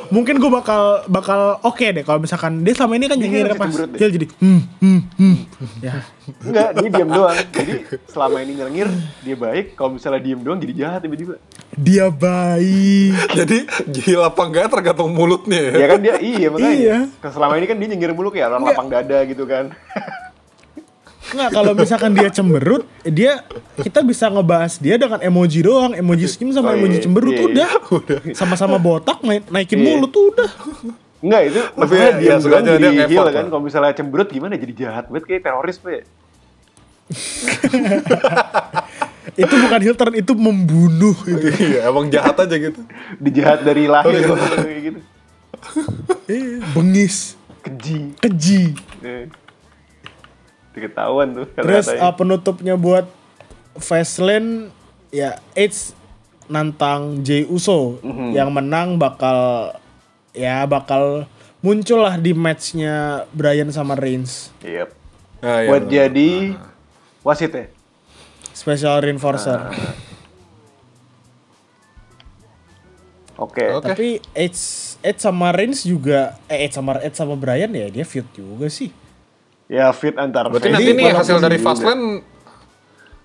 [0.09, 2.01] mungkin gue bakal bakal oke deh.
[2.01, 5.37] Kalau misalkan dia selama ini kan Dia nyengir pas heel jadi hmm hmm hmm.
[5.79, 6.01] Ya,
[6.41, 7.37] Enggak, dia diam doang.
[7.53, 7.73] Jadi
[8.09, 8.89] selama ini nyengir,
[9.21, 9.77] dia baik.
[9.77, 11.37] Kalau misalnya diem doang jadi jahat tiba-tiba.
[11.79, 13.13] dia baik.
[13.39, 15.73] Jadi gila apa enggak tergantung mulutnya ya.
[15.79, 16.73] Ya kan dia, iya makanya.
[16.75, 16.97] Iya.
[17.23, 19.71] Kan Selama ini kan dia nyengir mulu kayak orang lapang dada gitu kan.
[21.29, 23.45] Nggak, kalau misalkan dia cemberut, dia
[23.77, 27.45] kita bisa ngebahas dia dengan emoji doang, emoji senyum sama Oh, iya, emoji cemberut iya,
[27.49, 27.69] udah.
[28.33, 29.87] Sama-sama botak naik, naikin Iya.
[29.87, 30.51] mulut udah.
[31.19, 33.33] Enggak, itu Tapi maksudnya ya, dia ya, sengaja jadi lah.
[33.35, 33.45] kan.
[33.47, 36.07] Kalau misalnya cemberut gimana jadi jahat banget kayak teroris pe.
[39.37, 41.47] Itu bukan heel turn, itu membunuh itu.
[41.71, 42.81] Iya, emang jahat aja gitu.
[43.21, 45.01] Dijahat dari lahir kayak gitu.
[46.27, 48.17] Eh, bengis, Keji.
[48.19, 48.63] keji.
[48.99, 49.29] Eh.
[50.81, 53.07] Ketahuan tuh Terus uh, penutupnya buat
[53.75, 54.71] Fastlane
[55.09, 55.95] ya Edge
[56.47, 58.33] nantang Jey Uso Mhm.
[58.33, 59.73] yang menang bakal
[60.33, 64.89] ya bakal muncul lah di matchnya Brian sama Reigns Yep.
[65.39, 65.95] Nah, iya, Buat benar.
[65.95, 66.31] jadi
[67.21, 67.67] wasit ya.
[68.51, 69.55] special reinforcer.
[69.61, 69.71] Ah.
[73.39, 73.63] Oke.
[73.71, 73.87] Oke.
[73.87, 74.61] Tapi Edge
[74.99, 78.91] Edge sama Reigns juga eh Edge sama Edge sama Brian ya dia feud juga sih.
[79.69, 80.49] Ya fit antar.
[80.49, 81.67] Berarti nanti nih walaupun hasil dari juga.
[81.71, 82.07] Fastlane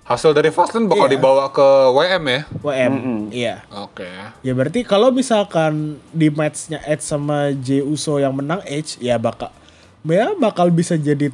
[0.04, 1.14] hasil dari Fastlane bakal Iya.
[1.16, 2.42] dibawa ke WM ya.
[2.60, 2.94] WM.
[3.32, 3.56] Iya.
[3.80, 4.04] Oke.
[4.44, 9.56] Ya berarti kalau misalkan di matchnya Edge sama Jey Uso yang menang Edge ya bakal
[10.04, 11.32] ya bakal bisa jadi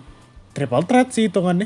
[0.54, 1.66] triple threat sih hitungannya.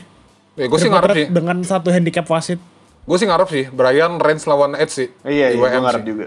[0.55, 1.27] Ya, gue sih ngarep sih.
[1.27, 2.61] dengan satu handicap wasit.
[3.03, 3.65] Gue sih ngarep sih.
[3.67, 5.07] Brian Reigns lawan Edge sih.
[5.27, 6.07] Iya, di iya, gue WM ngarep sih.
[6.07, 6.25] juga.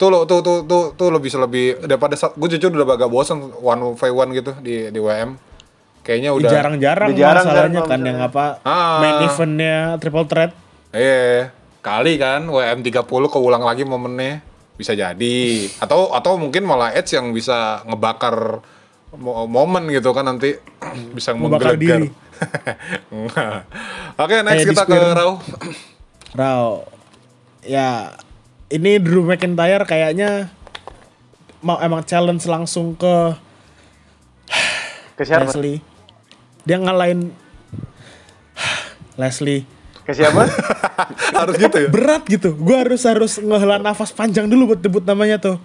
[0.00, 3.92] Tuh lo, tuh, tuh, tuh, tuh lebih lebih daripada gue jujur udah agak bosan one
[3.92, 5.36] v one gitu di di WM.
[6.10, 6.50] Kayaknya Ya, udah.
[6.50, 8.98] Jarang-jarang jarang kan masalahnya kalau kan yang apa Ah.
[8.98, 10.50] main eventnya triple threat.
[10.90, 14.42] Iya, kali kan WM 30 keulang lagi momennya.
[14.74, 15.70] Bisa jadi.
[15.78, 18.58] Atau atau mungkin malah Edge yang bisa ngebakar
[19.12, 20.58] mo- momen gitu kan nanti
[21.14, 22.10] bisa Ngebakar menggelegar.
[24.16, 24.98] Oke, next Kayak kita ke.
[25.14, 25.30] Raw.
[26.34, 26.64] Raw.
[27.60, 28.16] Ya
[28.66, 30.48] ini Drew McIntyre kayaknya
[31.60, 33.36] mau emang challenge langsung ke
[35.12, 35.44] Ke siapa?
[35.44, 35.84] Leslie.
[36.62, 37.32] Dia ngalahin
[39.16, 39.64] Leslie.
[40.02, 40.44] Ke siapa?
[41.38, 41.88] Harus gitu ya.
[41.88, 42.52] berat gitu.
[42.52, 45.56] Gue harus harus ngehela nafas panjang dulu buat debut namanya tuh.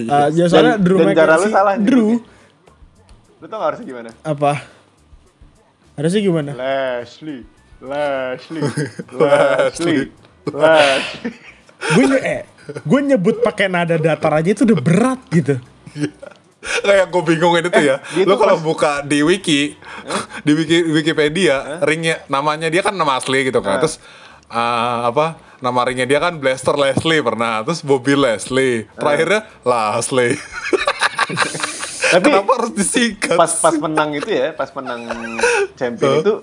[0.00, 2.16] Uh, ya soalnya Dan- Drew dan cara lu salah Drew
[3.36, 4.10] Lu tau gak harusnya gimana?
[4.24, 4.64] apa?
[5.94, 6.50] Harusnya gimana?
[6.56, 7.44] Leslie.
[7.84, 8.64] Leslie.
[9.20, 10.08] Leslie.
[10.48, 11.32] Leslie.
[11.84, 12.42] Gue nye eh,
[12.80, 15.60] gue nyebut pakai nada datar aja itu udah berat gitu.
[16.86, 17.96] Kayak gue bingungin itu ya.
[18.14, 19.76] dia Lo kalau pas- buka di wiki,
[20.46, 23.80] di wiki Wikipedia, ringnya namanya dia kan nama asli gitu kan.
[23.80, 24.00] Terus
[24.48, 25.36] ah, apa?
[25.60, 27.64] Nama ringnya dia kan Blaster Leslie pernah.
[27.64, 28.84] Terus Bobby Leslie.
[28.96, 30.36] Terakhirnya Leslie.
[32.14, 33.34] Tapi Kenapa harus disingkat?
[33.34, 35.02] pas pas menang itu ya, pas menang
[35.74, 36.34] champion itu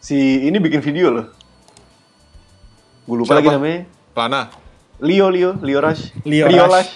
[0.00, 1.26] si ini bikin video loh.
[3.06, 3.60] Gue lupa lagi Siapa?
[3.60, 3.80] namanya.
[4.16, 4.42] Lana.
[5.04, 6.10] Leo Leo Leo Rush.
[6.24, 6.48] Leo.
[6.48, 6.90] Rush.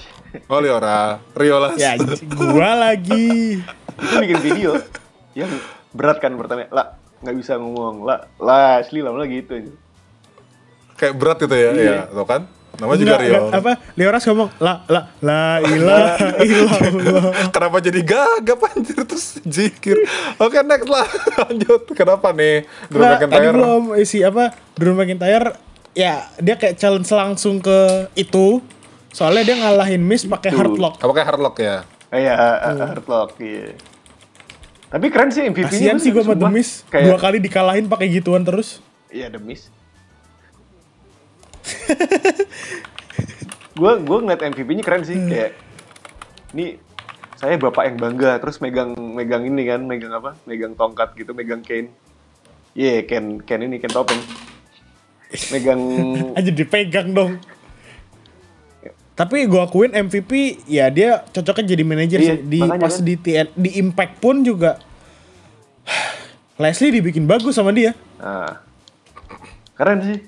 [0.47, 1.19] Oh Liora.
[1.35, 1.75] Riolas.
[1.75, 3.59] Ya gua lagi.
[3.99, 4.79] Itu bikin video
[5.35, 5.51] yang
[5.91, 6.71] berat kan pertama.
[6.71, 8.07] Lah nggak bisa ngomong.
[8.07, 9.73] Lah Leslie lama gitu aja.
[10.95, 11.71] Kayak berat gitu ya.
[11.73, 11.99] Iya.
[12.09, 12.43] Tuh kan?
[12.79, 13.27] Namanya juga Rio.
[13.51, 17.51] enggak, apa Lioras ngomong la la la ilaha illallah.
[17.51, 19.99] Kenapa jadi gagap anjir terus zikir?
[20.39, 21.03] Oke next lah
[21.43, 21.91] lanjut.
[21.91, 23.51] Kenapa nih Drew tadi McIntyre?
[23.51, 25.59] belum isi apa Drew McIntyre
[25.91, 28.63] ya dia kayak challenge langsung ke itu
[29.19, 30.59] soalnya dia ngalahin Miz pakai Itu.
[30.63, 30.95] hard lock.
[31.03, 31.83] Apa kayak hardlock ya?
[32.09, 33.75] Iya, uh, Hardlock, iya.
[34.89, 35.69] Tapi keren sih MVP-nya.
[35.69, 36.49] Kasian sih gue sama The.
[36.49, 38.81] Miz Kayak, dua kali dikalahin pakai gituan terus.
[39.13, 39.69] Iya, The Miz.
[43.79, 45.29] gue gue ngeliat MVP-nya keren sih Hmm.
[45.29, 45.53] kayak
[46.57, 46.81] ini
[47.37, 51.63] saya bapak yang bangga terus megang megang ini kan megang apa megang tongkat gitu megang
[51.63, 51.93] Kane
[52.75, 54.19] iya Ken Ken ini Ken topeng
[55.53, 55.79] megang
[56.35, 57.37] aja dipegang dong.
[59.19, 60.31] Tapi gue akuin MVP
[60.65, 62.47] ya dia cocoknya jadi manajer Iya, sih.
[62.47, 63.03] Di pas kan.
[63.03, 64.79] di TN di Impact pun juga
[66.57, 67.95] Leslie dibikin bagus sama dia.
[68.17, 68.63] nah,
[69.75, 70.19] keren sih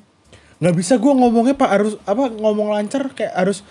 [0.59, 3.64] nggak bisa gue ngomongnya pak harus apa ngomong lancar kayak harus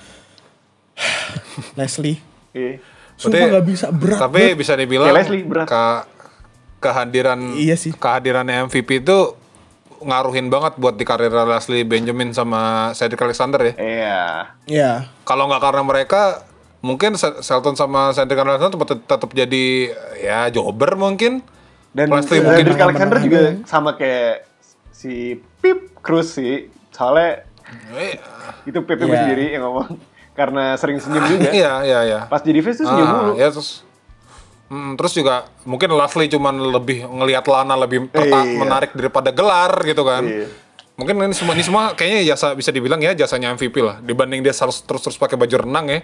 [1.78, 2.20] Leslie.
[2.52, 2.80] iya
[3.14, 4.20] Sumpah nggak bisa berat.
[4.22, 4.58] Tapi banget.
[4.58, 5.68] bisa dibilang Kayak Leslie, berat.
[5.68, 6.06] ke-
[6.80, 7.92] kehadiran Iya sih.
[7.92, 9.36] kehadiran MVP itu
[10.02, 13.74] ngaruhin banget buat di karir Leslie Benjamin sama Cedric Alexander ya.
[13.76, 14.22] iya
[14.66, 14.92] ya
[15.22, 16.22] Kalau nggak karena mereka
[16.80, 19.66] mungkin Shelton sama Cedric Alexander tetap, tetap jadi
[20.18, 21.44] ya jobber mungkin.
[21.90, 24.46] dan Leslie mungkin Cedric Alexander juga sama kayak
[24.90, 27.44] si Pip Cruz sih soalnya
[27.92, 28.18] Eh,
[28.66, 29.14] itu PP Iya.
[29.20, 29.94] sendiri yang ngomong
[30.34, 32.20] karena sering senyum juga Iya iya iya.
[32.26, 33.86] pas jadi face tuh senyum Ah, mulu ya terus
[34.70, 38.38] Hmm, terus juga mungkin Leslie cuman lebih ngelihat Lana lebih Iya.
[38.56, 40.22] menarik daripada gelar gitu kan.
[40.22, 40.46] Iya.
[40.94, 43.98] Mungkin ini semua ini semua kayaknya jasa bisa dibilang ya jasanya MVP lah.
[44.00, 46.00] Dibanding dia harus terus-terus pakai baju renang ya.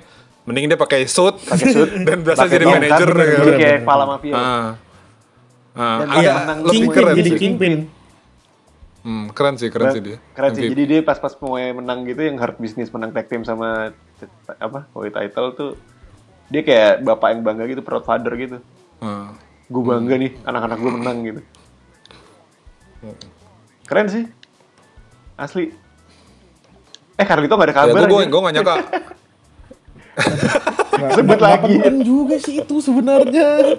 [0.46, 3.18] Mending dia pakai suit, pakai suit dan biasa pakai jadi manajer ya.
[3.18, 3.58] jadi bener.
[3.60, 4.66] kayak kepala mafia Ah.
[5.76, 7.38] Ah, Dan dia menang lebih kingpin keren jadi sih.
[7.38, 7.74] kingpin.
[9.02, 10.18] Hmm, keren sih, keren sih dia.
[10.32, 10.72] keren sih MVP.
[10.72, 13.94] jadi dia pas-pas mau menang gitu yang hard business menang tag team sama
[14.56, 15.72] apa world title tuh
[16.46, 18.58] dia kayak bapak yang bangga gitu proud father gitu
[18.98, 19.34] Ah.
[19.66, 21.42] gue bangga nih anak-anak gue menang gitu
[23.84, 24.24] keren sih
[25.36, 25.70] asli
[27.16, 28.76] eh Carlito gak ada Ya, kabar gue gue gue gak nyangka.
[31.16, 31.76] Sebut lagi.
[32.02, 33.76] juga sih itu sebenarnya.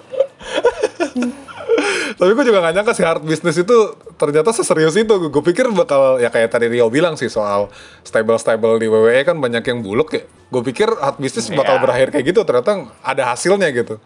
[2.13, 3.77] Tapi gue juga gak nyangka sih hard business itu
[4.15, 5.13] ternyata seserius itu.
[5.29, 7.69] Gue pikir bakal ya kayak tadi Rio bilang sih soal
[8.01, 10.21] stable-stable di WWE kan banyak yang buluk ya.
[10.47, 11.83] Gue pikir hard business bakal Iya.
[11.83, 12.41] berakhir kayak gitu.
[12.41, 14.01] Ternyata ada hasilnya gitu.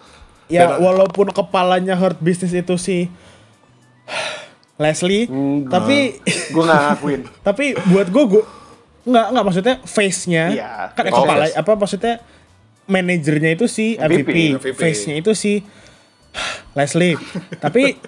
[0.45, 3.07] Ya Dan- walaupun kepalanya hurt business itu si
[4.75, 5.29] Leslie,
[5.69, 8.43] tapi gue gak ngakuin tapi buat gue gue
[9.03, 11.13] nggak nggak maksudnya face-nya Iya, kan face.
[11.15, 11.55] kepala face.
[11.55, 12.13] apa maksudnya
[12.85, 14.73] manajernya itu si MVP, MVP.
[14.75, 15.61] face-nya itu si
[16.73, 17.15] Leslie.
[17.57, 17.99] tapi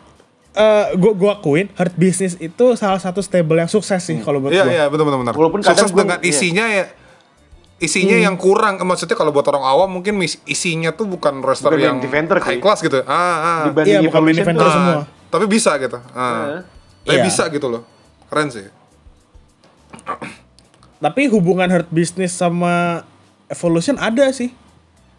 [0.53, 4.49] eh gue gua akuin hurt business itu salah satu stable yang sukses sih kalau buat
[4.49, 4.71] Iya gue.
[4.71, 5.33] iya benar benar benar.
[5.33, 6.29] Walaupun kadang Sukses gua- dengan iya.
[6.29, 6.85] isinya ya
[7.77, 11.83] isinya yang kurang maksudnya kalau buat orang awam mungkin mis- isinya tuh bukan wrestler Bukan
[11.83, 13.01] yang eventer, high class gitu.
[13.03, 13.61] Ah, ah.
[13.67, 14.93] Dibanding Iya, bukan main tuh, semua.
[14.93, 15.97] Ah, tapi bisa gitu.
[16.13, 16.63] Ah.
[17.03, 17.25] Tapi Iya.
[17.25, 17.83] bisa gitu loh.
[18.29, 18.63] Keren sih.
[20.97, 23.03] Tapi hubungan hurt business sama
[23.49, 24.55] evolution ada sih.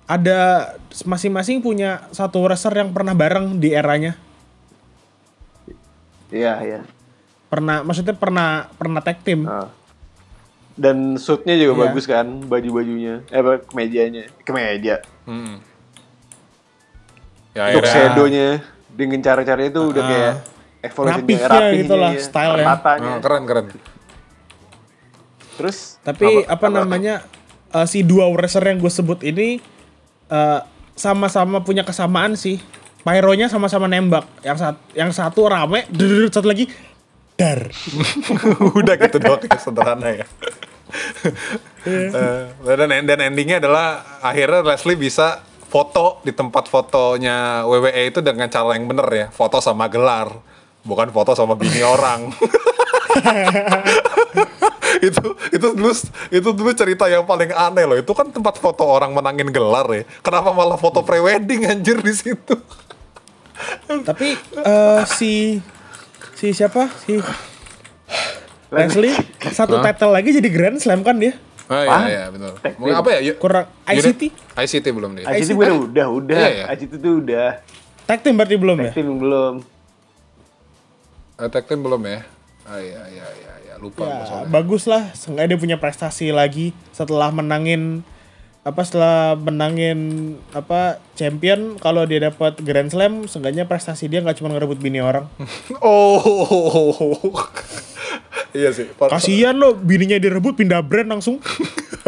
[0.04, 4.20] Ada masing-masing punya satu wrestler yang pernah bareng di eranya.
[6.28, 6.80] Iya iya
[7.46, 9.46] Pernah maksudnya pernah pernah tag team.
[9.46, 9.70] Ah.
[10.74, 11.82] Dan suitnya juga Iya.
[11.86, 15.06] bagus kan, baju-bajunya, eh apa, kemejanya, kemeja.
[15.22, 15.62] Hmm.
[17.54, 18.58] Ya Untuk shadow-nya
[18.90, 20.08] dengan cara-caranya itu udah Ah.
[20.10, 20.34] kayak
[20.82, 22.64] evolution Rapihnya rapihnya, gitu lah, style-nya.
[22.66, 23.06] perataannya.
[23.08, 23.66] ah, keren keren.
[25.54, 27.22] Terus Tapi apa, namanya
[27.70, 29.62] eh, si dua wrestler yang gue sebut ini
[30.30, 30.60] eh,
[30.94, 32.62] sama-sama punya kesamaan sih.
[33.04, 34.24] Pyronya sama-sama nembak.
[34.40, 36.70] Yang satu yang satu rame, drrrr, satu lagi
[37.36, 37.68] dar.
[38.80, 40.26] Udah gitu doang ya, sederhana ya.
[41.84, 48.46] Eh, dan dan endingnya adalah akhirnya Leslie bisa foto di tempat fotonya WWE itu dengan
[48.46, 50.30] cara yang bener ya, foto sama gelar,
[50.86, 52.30] bukan foto sama bini orang.
[55.00, 55.92] itu itu dulu
[56.30, 57.96] itu dulu cerita yang paling aneh loh.
[57.96, 60.04] Itu kan tempat foto orang menangin gelar ya.
[60.20, 62.54] Kenapa malah foto prewedding anjir di situ?
[63.86, 65.58] Tapi eh, si
[66.34, 66.90] si siapa?
[67.02, 67.18] Si
[68.68, 69.14] Leslie
[69.54, 71.34] satu title lagi jadi Grand Slam kan dia?
[71.64, 72.58] Ah iya iya benar.
[72.60, 73.02] Tag Mungkin team.
[73.06, 73.20] apa ya?
[73.40, 74.22] Kurang ICT?
[74.52, 75.24] ICT belum dia.
[75.30, 75.56] ICT ICT?
[75.56, 76.64] udah udah udah, Iya, iya.
[76.76, 77.48] ICT tuh udah,
[78.04, 78.92] Tag team berarti belum ya?
[78.92, 79.54] tim belum.
[81.34, 82.22] Attack Team belum ya?
[82.62, 83.63] Ah iya iya iya, iya.
[83.78, 84.50] Lupa Ya, soalnya.
[84.50, 88.02] bagus lah, seenggaknya dia punya prestasi lagi setelah menangin
[88.64, 89.98] apa setelah menangin
[90.50, 95.28] apa champion kalau dia dapat Grand Slam seenggaknya prestasi dia nggak cuma ngerebut bini orang
[95.84, 97.28] Oh,
[98.50, 98.86] Iya sih.
[98.96, 101.42] Kasian lo bininya direbut pindah brand langsung.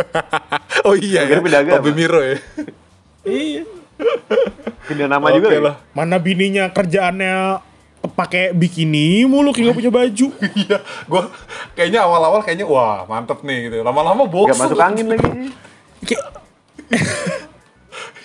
[0.87, 1.37] oh iya ya.
[1.37, 1.77] Akhirnya pindah agama.
[1.77, 2.37] Tobi Miro ya.
[3.27, 3.63] iya.
[4.87, 5.61] Pindah nama Oke juga ya?
[5.61, 5.75] lah.
[5.91, 7.59] Mana bininya kerjaannya
[8.09, 10.27] pakai bikini mulu kayak gak punya baju.
[10.59, 11.23] Iya, gua
[11.73, 13.81] kayaknya awal-awal kayaknya wah mantep nih gitu.
[13.81, 14.53] Lama-lama bosan.
[14.53, 15.29] Gak masuk angin lagi.
[16.03, 16.25] Kayak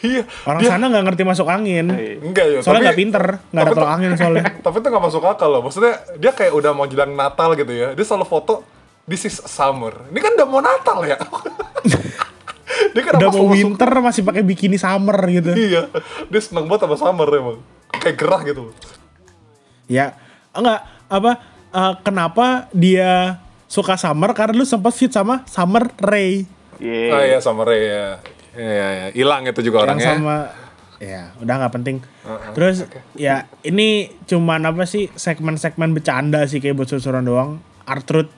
[0.02, 0.26] Iya.
[0.44, 1.86] orang sana nggak ngerti masuk angin.
[1.94, 2.18] Iya.
[2.20, 2.60] Enggak ya.
[2.60, 4.44] Soalnya tapi- nggak pinter, nggak ada tapi tolak angin soalnya.
[4.66, 5.62] tapi itu nggak masuk akal loh.
[5.62, 7.94] Maksudnya dia kayak udah mau jelang Natal gitu ya.
[7.94, 8.66] Dia selalu foto
[9.06, 9.94] this is summer.
[10.10, 11.18] Ini kan udah mau Natal ya.
[12.92, 15.54] dia kan Udah apa mau masuk- winter masih pakai bikini summer gitu.
[15.54, 15.82] Iya.
[16.26, 17.58] Dia seneng banget sama summer emang.
[17.94, 18.74] Kayak gerah gitu.
[19.92, 20.16] Ya,
[20.56, 21.32] enggak apa
[21.76, 26.48] eh, kenapa dia suka summer karena lu sempat fit sama Summer Ray
[26.82, 27.14] Iya.
[27.14, 28.18] Ah iya summer ya.
[28.58, 29.08] Iya, iya.
[29.14, 30.12] Hilang itu juga yang orangnya.
[30.18, 30.38] sama
[31.02, 31.98] ya udah nggak penting.
[32.58, 37.62] Terus ya ini cuman apa sih segmen-segmen bercanda sih kayak buat susuran doang.
[37.86, 38.30] Artrud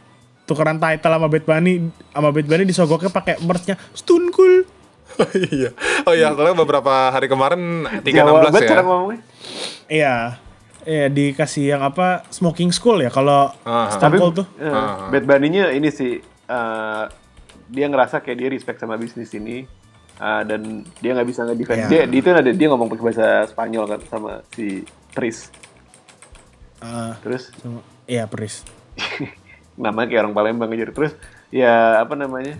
[0.43, 4.67] tukeran title sama Bad Bunny sama Bad Bunny disogoknya pakai merchnya Stone Cool.
[5.55, 5.71] iya.
[6.03, 8.81] Oh iya, soalnya beberapa hari kemarin 316 Jawa banget ya.
[9.87, 10.15] Iya.
[10.85, 14.47] Iya dikasih yang apa smoking school ya kalau Ah, Stone Cold tuh.
[14.57, 15.07] Ah.
[15.07, 17.03] Bad Bunny-nya ini sih eh,
[17.65, 19.63] dia ngerasa kayak dia respect sama bisnis ini
[20.15, 20.61] eh, dan
[20.97, 21.47] dia nggak bisa Iya.
[21.49, 21.79] nge-defend.
[21.87, 25.49] Dia, dia itu ada dia ngomong pakai bahasa Spanyol kan sama si Tris.
[26.79, 28.67] Eh, Terus sama- iya Pris.
[29.75, 30.85] namanya kayak orang Palembang aja.
[30.87, 31.13] Terus
[31.49, 32.59] ya apa namanya?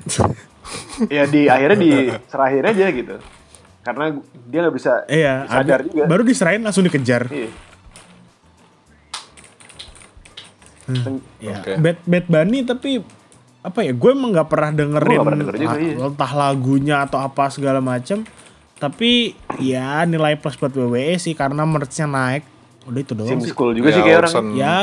[1.11, 3.15] ya di akhirnya diserahin aja gitu.
[3.84, 4.15] Karena
[4.47, 6.03] dia nggak bisa Iya, sadar ada- juga.
[6.07, 7.28] baru diserahin langsung dikejar.
[7.28, 7.51] Iya.
[11.39, 11.71] Ya, Oke.
[11.77, 12.99] Bad Bad Bunny tapi
[13.59, 13.91] apa ya?
[13.91, 15.95] Gue emang nggak pernah dengerin nggak pernah denger juga, iya.
[16.01, 18.27] entah lagunya atau apa segala macem.
[18.75, 22.43] Tapi ya nilai plus buat WWE sih karena merchnya naik.
[22.84, 23.49] Udah itu doang Sim sih.
[23.49, 24.45] school juga Ya, sih kayak orang.
[24.53, 24.75] Ya,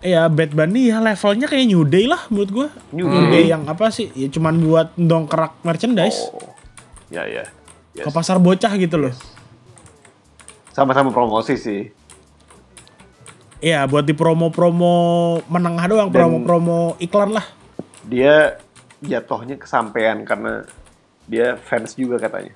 [0.00, 2.68] ya Bad Bunny ya levelnya kayak New Day lah menurut gue.
[2.92, 4.12] New Day yang apa sih?
[4.12, 6.52] Ya cuman buat dongkrak merchandise Oh.
[7.08, 7.48] Ya ya.
[7.92, 8.04] Yes.
[8.04, 9.12] ke pasar bocah gitu loh.
[10.70, 11.92] Sama-sama promosi sih.
[13.62, 17.46] Iya, buat di promo-promo menengah doang, promo-promo iklan lah.
[18.02, 18.58] Dia
[18.98, 20.66] jatuhnya kesampean karena
[21.30, 22.50] dia fans juga katanya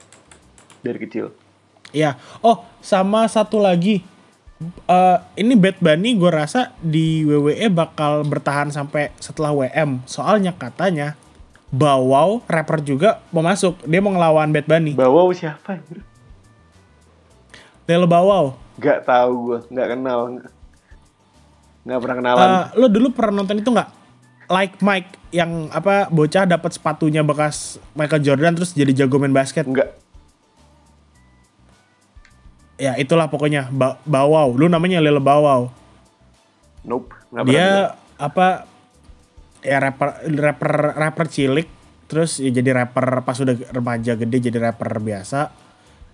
[0.82, 1.30] dari kecil.
[1.94, 2.18] Iya.
[2.42, 4.02] Oh, sama satu lagi.
[4.66, 10.02] Eh, ini Bad Bunny gue rasa di WWE bakal bertahan sampai setelah WM.
[10.10, 11.14] Soalnya katanya
[11.70, 13.78] Bawau rapper juga mau masuk.
[13.86, 14.98] Dia mau ngelawan Bad Bunny.
[14.98, 15.78] Bawa siapa?
[15.78, 16.02] anjir?
[17.86, 18.58] Lel Bawau.
[18.82, 20.20] Gak tahu gue, nggak kenal.
[21.86, 22.46] Nggak pernah kenalan.
[22.50, 23.88] Eh, lo dulu pernah nonton itu nggak?
[24.50, 29.62] Like Mike yang apa bocah dapat sepatunya bekas Michael Jordan terus jadi jago main basket.
[29.66, 29.94] Enggak.
[32.76, 34.58] Ya itulah pokoknya ba Bawau.
[34.58, 35.70] Lu namanya Lel Bawau.
[36.82, 37.14] Nope.
[37.46, 38.22] Dia dengar.
[38.22, 38.46] apa
[39.62, 41.68] ya rapper rapper rapper cilik
[42.06, 45.65] terus ya jadi rapper pas udah remaja gede jadi rapper biasa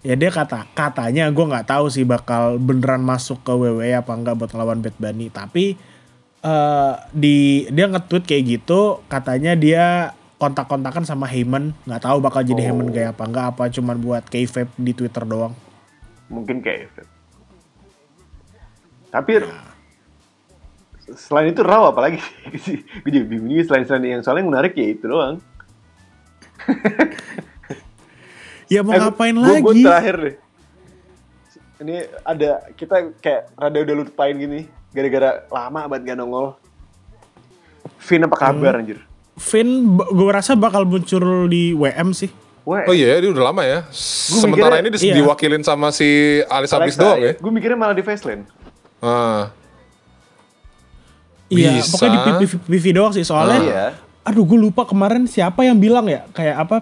[0.02, 4.34] ya dia kata katanya gue nggak tahu sih bakal beneran masuk ke WWE apa enggak
[4.34, 5.78] buat ngelawan Bad Bunny tapi
[6.42, 10.10] eh di dia nge-tweet kayak gitu katanya dia
[10.42, 12.66] kontak-kontakan sama Heyman nggak tahu bakal jadi Oh.
[12.74, 15.54] Heyman kayak apa enggak apa cuman buat kayfabe di Twitter doang
[16.32, 17.02] Mungkin kayak itu.
[19.12, 19.44] Tapi
[21.12, 22.16] selain itu raw apalagi
[22.64, 22.80] sih?
[22.80, 25.38] gue juga bingung selain selain yang soalnya menarik ya itu doang.
[28.72, 30.36] ya mau Eh, ngapain gua- gua lagi terakhir deh.
[31.78, 36.56] Ini ada kita kayak rada udah lupain gini gara-gara lama banget gak nongol.
[38.00, 38.80] Vin apa kabar Hmm.
[38.80, 38.98] anjir?
[39.34, 42.28] Finn gue rasa bakal muncul di WM sih
[42.62, 43.82] Wah, Oh iya, dia udah lama ya.
[43.90, 45.14] Sementara mikirnya- ini dis- iya.
[45.18, 46.06] diwakilin sama si
[46.46, 47.34] Alis Abis doang ya.
[47.34, 48.46] Gue mikirnya malah di Fastlane.
[49.00, 49.50] Ah.
[51.48, 51.90] Iya, Bisa.
[51.90, 53.58] pokoknya di PV, doang sih soalnya.
[53.58, 53.84] Iya.
[54.22, 56.76] Aduh, gue lupa kemarin siapa yang bilang ya, kayak apa?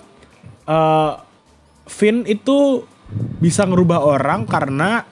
[0.62, 1.12] eh
[1.90, 2.86] Finn itu
[3.42, 5.02] bisa ngerubah orang karena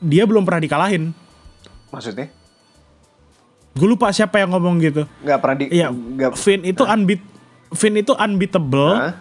[0.00, 1.12] dia belum pernah dikalahin.
[1.92, 2.32] Maksudnya?
[3.76, 5.04] Gue lupa siapa yang ngomong gitu.
[5.22, 5.64] Nggak pernah di...
[5.68, 7.22] Iya, nggak- Finn itu unbeat,
[7.76, 9.12] Finn itu unbeatable Hah?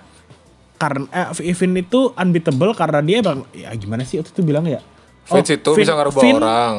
[0.80, 4.80] karena eh, Finn itu unbeatable karena dia bang, ya gimana sih itu tuh bilang ya?
[5.28, 6.76] Vince itu bisa ngerubah Finn- orang.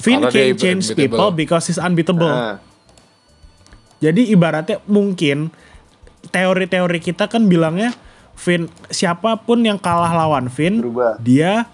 [0.00, 0.96] Finn can change unbeatable.
[0.96, 2.32] people because he's unbeatable.
[2.32, 2.56] Nah,
[4.00, 5.52] Jadi ibaratnya mungkin
[6.32, 7.92] teori-teori kita kan bilangnya
[8.40, 11.20] Finn siapa pun yang kalah lawan Finn Berubah.
[11.20, 11.68] dia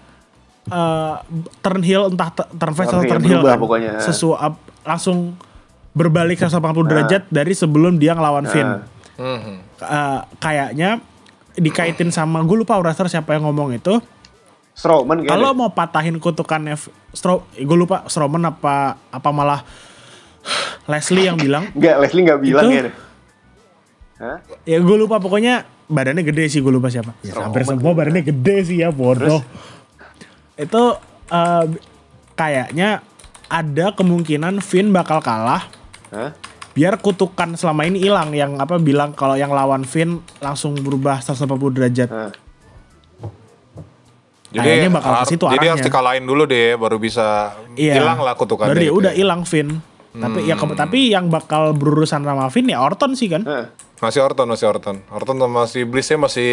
[0.65, 1.15] eh,
[1.57, 3.55] turn heel entah turn face atau Turn heel, kan.
[3.55, 4.03] pokoknya.
[4.03, 5.39] Sesu ap- langsung
[5.91, 6.51] berbalik 180
[6.91, 8.67] derajat dari sebelum dia ngelawan Finn.
[8.67, 8.83] Nah.
[9.15, 9.55] Mhm.
[9.77, 10.99] Eh, kayaknya
[11.55, 13.97] dikaitin sama gue lupa wrestler siapa yang ngomong itu.
[14.73, 15.31] Strowman kayaknya.
[15.33, 18.75] Kalau mau patahin kutukannya F- Stro, gue lupa Strowman apa
[19.07, 19.63] apa malah
[20.91, 21.65] Leslie yang bilang.
[21.71, 22.91] Enggak, Leslie nggak bilang Itu- ya.
[24.17, 24.37] Hah?
[24.63, 27.13] Ya gue lupa pokoknya badannya gede sih gue lupa siapa.
[27.21, 29.41] Ya, hampir semua badannya gede sih ya bodoh.
[30.55, 30.97] Itu
[31.27, 31.65] eh,
[32.33, 33.05] kayaknya
[33.47, 35.69] ada kemungkinan Finn bakal kalah
[36.09, 36.35] Hah?
[36.73, 41.47] biar kutukan selama ini hilang yang apa bilang kalau yang lawan Finn langsung berubah 180
[41.71, 42.09] derajat.
[42.09, 42.31] Hah.
[44.47, 45.71] Kayaknya bakal ke situ jadi arahnya.
[45.71, 47.99] harus dikalahin dulu deh baru bisa Iya.
[47.99, 48.73] hilang lah kutukannya.
[48.73, 49.17] Baru ya gitu udah ya.
[49.19, 49.69] hilang Finn.
[50.17, 53.43] Tapi ya ke- tapi yang bakal berurusan sama Finn ya Orton sih kan.
[53.43, 53.69] Hah.
[53.97, 55.01] Masih Orton, masih Orton.
[55.07, 56.47] Orton sama si Blissnya masih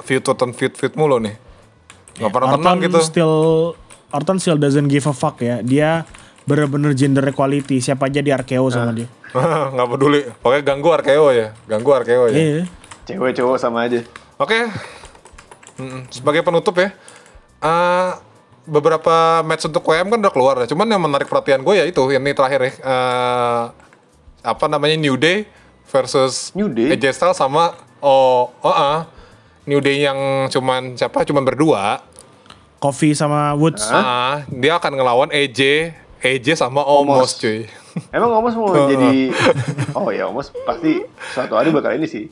[0.00, 1.36] fit Orton fit fit mulu nih.
[2.14, 2.98] Gak pernah tenang Orton gitu.
[3.00, 3.34] still
[4.10, 5.60] Orton still doesn't give a fuck ya.
[5.60, 6.04] Dia
[6.42, 7.78] bener-bener gender equality.
[7.78, 9.08] Siapa aja di RKO sama dia.
[9.72, 10.20] Nggak peduli.
[10.36, 11.56] Pokoknya ganggu RKO ya.
[11.64, 12.34] Ganggu RKO ya.
[12.34, 12.62] Iya.
[13.02, 14.04] Cewek cowok sama aja.
[14.36, 14.68] Oke.
[15.74, 16.04] Mm-mm.
[16.08, 16.92] Sebagai penutup ya.
[17.58, 18.10] eh,
[18.66, 20.66] beberapa match untuk WM kan udah keluar ya.
[20.70, 22.72] Cuman yang menarik perhatian gue ya itu ini terakhir ya.
[22.78, 23.62] Eh,
[24.42, 25.46] apa namanya New Day
[25.90, 26.94] versus New Day?
[26.94, 29.06] AJ Styles sama oh, oh ah.
[29.62, 31.22] New Day yang cuman siapa?
[31.22, 32.02] Cuman berdua.
[32.82, 33.86] Coffee sama Woods.
[33.86, 37.32] Ah, dia akan ngelawan AJ, AJ sama Omos, Omos.
[37.38, 37.70] cuy.
[38.10, 39.30] Emang Omos mau jadi
[39.94, 42.26] Oh ya Omos pasti suatu hari bakal ini sih.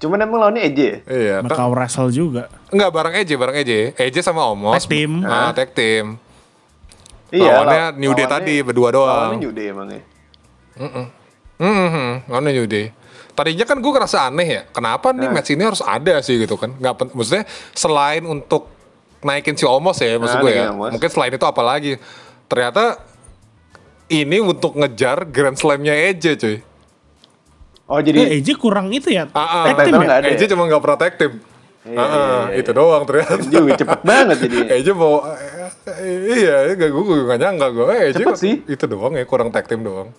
[0.00, 0.96] Cuman emang lawannya EJ ya?
[1.04, 2.48] Iya, Bakal wrestle juga.
[2.68, 3.72] enggak bareng AJ, bareng AJ.
[3.94, 4.72] AJ sama Omos.
[4.74, 5.20] Tag team.
[5.20, 6.16] Nah, tag team.
[7.28, 7.52] Iya.
[7.54, 9.12] Lawannya law- New Day lawannya- tadi, berdua doang.
[9.28, 10.02] Lawannya New Day emangnya.
[11.60, 12.96] Hmm, lawannya New Day.
[13.30, 15.32] Tadinya kan gue ngerasa aneh ya, kenapa nih Nah.
[15.34, 16.72] match ini harus ada sih gitu kan?
[16.74, 18.68] Nggak maksudnya selain untuk
[19.20, 20.64] naikin si Omos ya, maksud Nah, gue ya.
[20.70, 20.90] Omos.
[20.90, 21.92] Mungkin selain itu apa lagi?
[22.46, 22.98] Ternyata
[24.08, 26.56] ini untuk ngejar Grand Slam-nya AJ cuy.
[27.90, 29.26] Oh Eh, jadi AJ kurang itu ya.
[29.34, 29.74] Ah, ah.
[29.74, 30.08] Tag team ya?
[30.14, 30.48] ada AJ ya?
[30.54, 30.82] cuma nggak
[31.18, 31.32] team.
[31.80, 33.40] Iya, Ah, ah, iya, iya, itu doang ternyata.
[33.40, 34.56] juga cepet banget jadi.
[34.78, 37.86] AJ mau eh, iya, gak gue gak nyangka gue.
[37.90, 38.54] Eh, Cepet sih.
[38.68, 40.12] Itu doang ya, kurang tag team doang.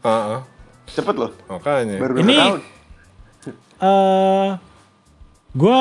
[0.00, 0.40] Ah, ah.
[0.86, 1.34] Cepet loh.
[1.44, 1.98] makanya.
[1.98, 2.60] Baru Ini- tahun?
[3.74, 4.48] Eh,
[5.52, 5.78] gue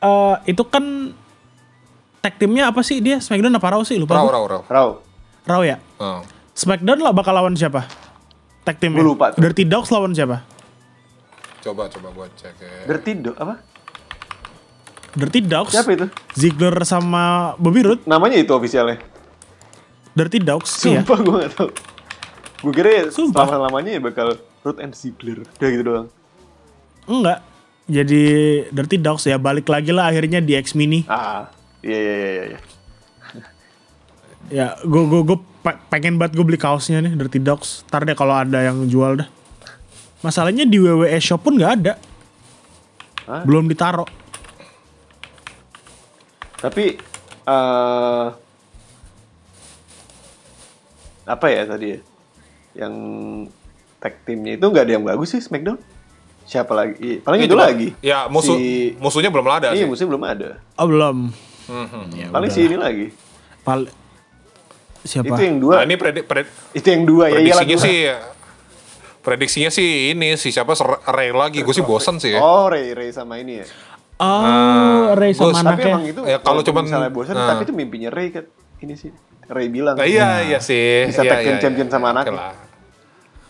[0.00, 0.84] eh itu kan
[2.20, 4.32] tag timnya apa sih dia Smackdown apa Raw sih lupa Raw, gua.
[4.32, 4.60] raw, raw.
[4.66, 4.88] Raw.
[5.46, 5.76] Raw ya.
[5.96, 6.20] Ah.
[6.52, 7.86] Smackdown lah bakal lawan siapa?
[8.64, 9.00] Tag timnya.
[9.00, 9.40] Gua lupa tuh.
[9.40, 10.44] Dirty Dogs lawan siapa?
[11.60, 12.72] Coba, coba gue cek ya.
[12.88, 13.60] Dirty Dog apa?
[15.12, 15.72] Dirty Dogs.
[15.76, 16.06] Siapa itu?
[16.32, 18.02] Ziggler sama Bobby Roode.
[18.08, 18.96] Namanya itu ofisialnya.
[20.16, 21.04] Dirty Dogs sih ya.
[21.04, 21.68] Sumpah gue gak tau.
[22.60, 23.44] Gue kira ya Sumpah.
[23.48, 24.28] selama-lamanya ya bakal
[24.64, 25.44] Root and Ziggler.
[25.44, 26.06] Udah gitu doang.
[27.08, 27.38] Enggak.
[27.90, 28.22] Jadi
[28.70, 31.02] Dirty Dogs ya balik lagi lah akhirnya di X Mini.
[31.10, 31.50] Ah,
[31.82, 32.58] iya iya iya iya.
[34.50, 34.74] Iya.
[34.74, 35.38] Ya, gue gue gue
[35.88, 37.86] pengen banget gue beli kaosnya nih Dirty Dogs.
[37.86, 39.28] Ntar deh kalau ada yang jual dah.
[40.20, 41.94] Masalahnya di WWE Shop pun nggak ada.
[43.24, 43.42] Hah?
[43.42, 44.04] Belum ditaro.
[46.56, 46.98] Tapi
[47.40, 48.26] eh
[51.24, 51.98] apa ya tadi ya?
[52.76, 52.94] Yang
[53.96, 55.78] tag timnya itu nggak ada yang bagus sih SmackDown.
[56.42, 56.98] Siapa lagi?
[56.98, 57.88] Iya, Paling itu cuma- lagi.
[58.02, 59.86] Ya, musuh Si- musuhnya belum ada Iya sih.
[59.86, 60.48] musuhnya belum ada.
[60.74, 61.18] Oh belum.
[62.10, 62.56] Ya, Paling udah.
[62.56, 63.06] si ini lagi.
[63.62, 63.86] Pal
[65.02, 65.30] siapa?
[65.30, 65.74] Itu yang Nah, dua.
[65.82, 67.96] ini predik, pred- Itu yang dua ya iyalah prediksinya sih
[69.20, 70.72] prediksinya sih ini sih siapa
[71.06, 71.60] Ray lagi.
[71.60, 72.40] Gue sih bosan sih ya.
[72.40, 73.66] Oh Ray Ray sama ini ya.
[74.16, 75.88] Oh, Ray sama Gus, Tapi anaknya.
[75.90, 77.48] emang itu Ya, kalau cuman- misalnya bosan, nah.
[77.50, 78.44] tapi itu mimpinya Ray kan.
[78.78, 79.10] Ini sih
[79.46, 79.96] Ray bilang.
[79.96, 81.08] Nah, iya iya sih.
[81.08, 81.92] Bisa iya, tag iya, champion iya.
[81.92, 82.32] sama Oke anaknya.
[82.34, 82.52] lah.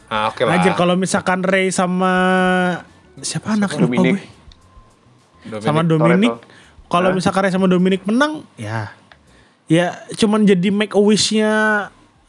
[0.07, 0.53] Ah, oke lah.
[0.55, 2.12] Anjir kalau misalkan Ray sama
[3.20, 4.14] siapa anak lupa Dominic.
[4.14, 4.22] gue.
[5.48, 5.62] Dominic.
[5.62, 6.32] Sama Dominic.
[6.86, 8.90] Kalau misalkan Ray sama Dominic menang, ya
[9.70, 11.50] ya cuman jadi make a wish-nya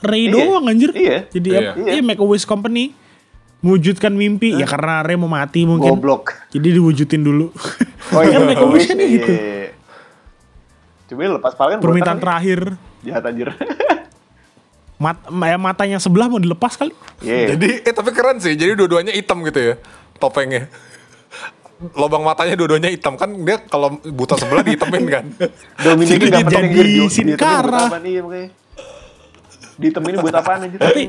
[0.02, 0.34] Ray Iya.
[0.34, 0.94] doang anjir.
[0.94, 1.26] Iya.
[1.30, 1.74] Jadi Iya.
[1.78, 2.94] Iya, make a wish company.
[3.62, 5.94] Mewujudkan mimpi ya karena Ray mau mati mungkin.
[5.94, 6.34] Goblok.
[6.50, 7.54] Jadi diwujudin dulu.
[8.10, 9.30] Oh iya, Kan make a wish kan iya, gitu.
[9.30, 9.70] iya, iya.
[11.06, 12.60] Coba lepas pal kan Permintaan terakhir.
[13.06, 13.54] Jahat anjir.
[15.02, 16.94] Mat, ya matanya sebelah mau dilepas kali.
[17.22, 17.58] Iya.
[17.58, 18.54] Jadi eh tapi keren sih.
[18.58, 19.74] Jadi dua-duanya hitam gitu ya.
[20.18, 20.70] Topengnya.
[21.98, 25.26] Lobang matanya dua-duanya hitam kan dia kalau buta sebelah dihitamin kan.
[25.86, 26.86] Dominic Jadi penting jadi anjir.
[27.10, 27.28] Sin
[29.82, 30.78] Dia temen buat apaan, apaan aja.
[30.78, 31.04] Tapi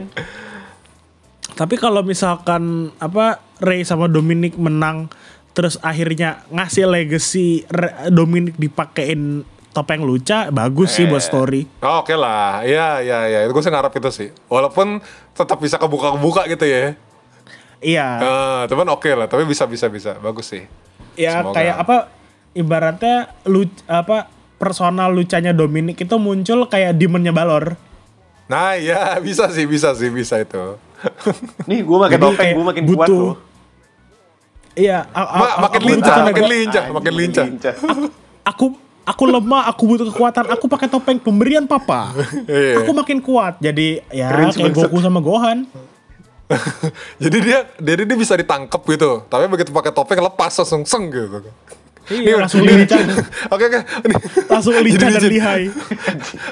[1.53, 5.13] tapi kalau misalkan apa Ray sama Dominic menang
[5.53, 7.69] terus akhirnya ngasih legacy
[8.09, 11.65] Dominic dipakein topeng luca bagus sih buat story.
[11.81, 13.39] Oh, Oke lah, iya iya iya.
[13.45, 14.29] Itu gue sih ngarep itu sih.
[14.49, 15.01] Walaupun
[15.33, 16.97] tetap bisa kebuka-kebuka gitu ya.
[17.83, 18.09] Iya.
[18.17, 20.17] Ah, cuman oke lah, tapi bisa bisa bisa.
[20.17, 20.65] Bagus sih.
[21.13, 21.61] ya semoga.
[21.61, 21.97] kayak apa
[22.53, 27.77] ibaratnya lu apa personal lucanya Dominic itu muncul kayak demonnya Balor.
[28.47, 30.79] Nah, iya bisa sih, bisa sih, bisa itu.
[31.69, 33.33] Nih gue makin Jadi topeng, gue makin kuat butuh- tuh.
[34.73, 37.45] Iya, a- a- Ma, makin lincah, butuh makin lincah, makin lincah.
[38.43, 38.73] aku
[39.05, 42.09] aku lemah, aku butuh kekuatan, aku pakai topeng pemberian papa.
[42.49, 42.81] Iya.
[42.81, 43.61] Aku makin kuat.
[43.61, 44.73] Jadi ya Keren kayak.
[44.73, 45.69] Goku sama Gohan.
[47.23, 51.43] jadi dia jadi dia bisa ditangkap gitu tapi begitu pakai topeng lepas langsung seng gitu
[52.05, 52.99] Iya, Ini- langsung lincah.
[53.55, 55.31] oke oke Ini- Langsung Jadi dan licin.
[55.31, 55.63] lihai.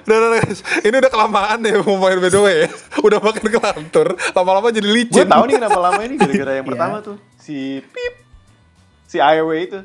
[0.01, 0.61] udah, udah, udah, guys.
[0.81, 2.69] ini udah kelamaan ya mau main BDW ya
[3.01, 6.71] udah makin kelantur lama-lama jadi Gue licin tahu nih kenapa lama ini gara-gara yang Iya.
[6.71, 8.15] pertama tuh si Pip,
[9.05, 9.81] si IOW itu.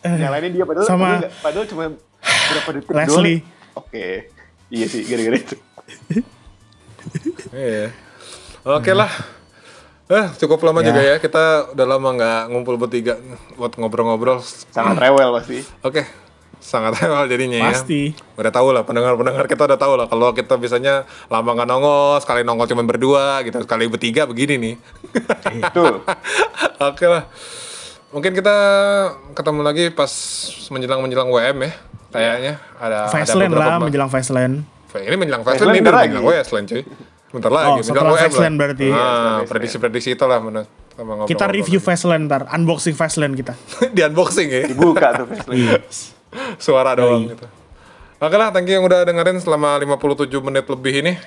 [0.00, 1.84] Yang lainnya dia padahal Eh, Sama- padahal, cuma
[2.24, 3.00] berapa detik doang.
[3.04, 3.38] Leslie.
[3.76, 4.06] Oke,
[4.66, 5.56] iya sih gara-gara itu.
[7.52, 7.92] Iya.
[8.62, 9.08] Oke lah.
[10.10, 10.86] Eh, cukup lama Ya.
[10.86, 11.16] juga ya.
[11.16, 13.14] Kita udah lama nggak ngumpul bertiga
[13.54, 14.42] buat ngobrol-ngobrol.
[14.42, 15.62] Sangat rewel pasti.
[15.80, 16.02] Oke.
[16.60, 18.10] Sangat rewel jadinya Pasti.
[18.10, 18.36] ya.
[18.36, 22.42] Udah tahu lah pendengar-pendengar kita udah tahu lah kalau kita biasanya lama nggak nongol, sekali
[22.42, 24.74] nongol cuma berdua gitu, sekali bertiga begini nih.
[25.70, 26.04] Tuh.
[26.90, 27.24] Oke lah.
[28.10, 28.56] Mungkin kita
[29.32, 30.10] ketemu lagi pas
[30.68, 31.72] menjelang-menjelang WM ya.
[32.10, 34.54] Kayaknya ada ada Faceland beberapa lah menjelang Faceland.
[34.98, 36.82] ini menjelang Faceland Faceland ini menjelang Westland cuy.
[37.30, 38.18] Bentar lagi, Oh, setelah.
[38.18, 38.86] Faceland berarti.
[38.90, 41.30] Ah, setelah prediksi-prediksi itu lah menurut sama ngobrol-ngobrol.
[41.30, 43.54] Kita review Faceland ntar, unboxing Faceland kita.
[43.94, 44.62] di unboxing ya.
[44.66, 45.82] Dibuka tuh Faceland.
[46.64, 47.46] Suara doang gitu.
[48.20, 51.12] Oke lah, thank you yang udah dengerin selama 57 menit lebih ini.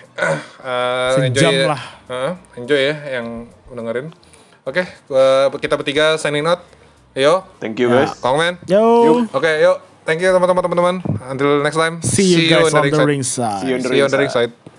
[0.63, 1.65] Eh, enjoy Sejam ya.
[1.75, 1.81] lah.
[2.07, 3.27] Eh, enjoy ya yang
[3.67, 4.15] dengerin.
[4.63, 6.63] Oke, eh, kita bertiga signing out.
[7.11, 8.15] Yo, Thank you guys.
[8.17, 8.55] Kongman.
[8.63, 9.77] Yo, Oke, yuk.
[10.03, 10.95] Thank you teman-teman teman-teman.
[11.27, 11.99] Until next time.
[11.99, 13.07] see you guys on the ringside.
[13.07, 13.59] ringside.
[13.59, 14.49] See you on the See you on the ringside.
[14.49, 14.72] ringside.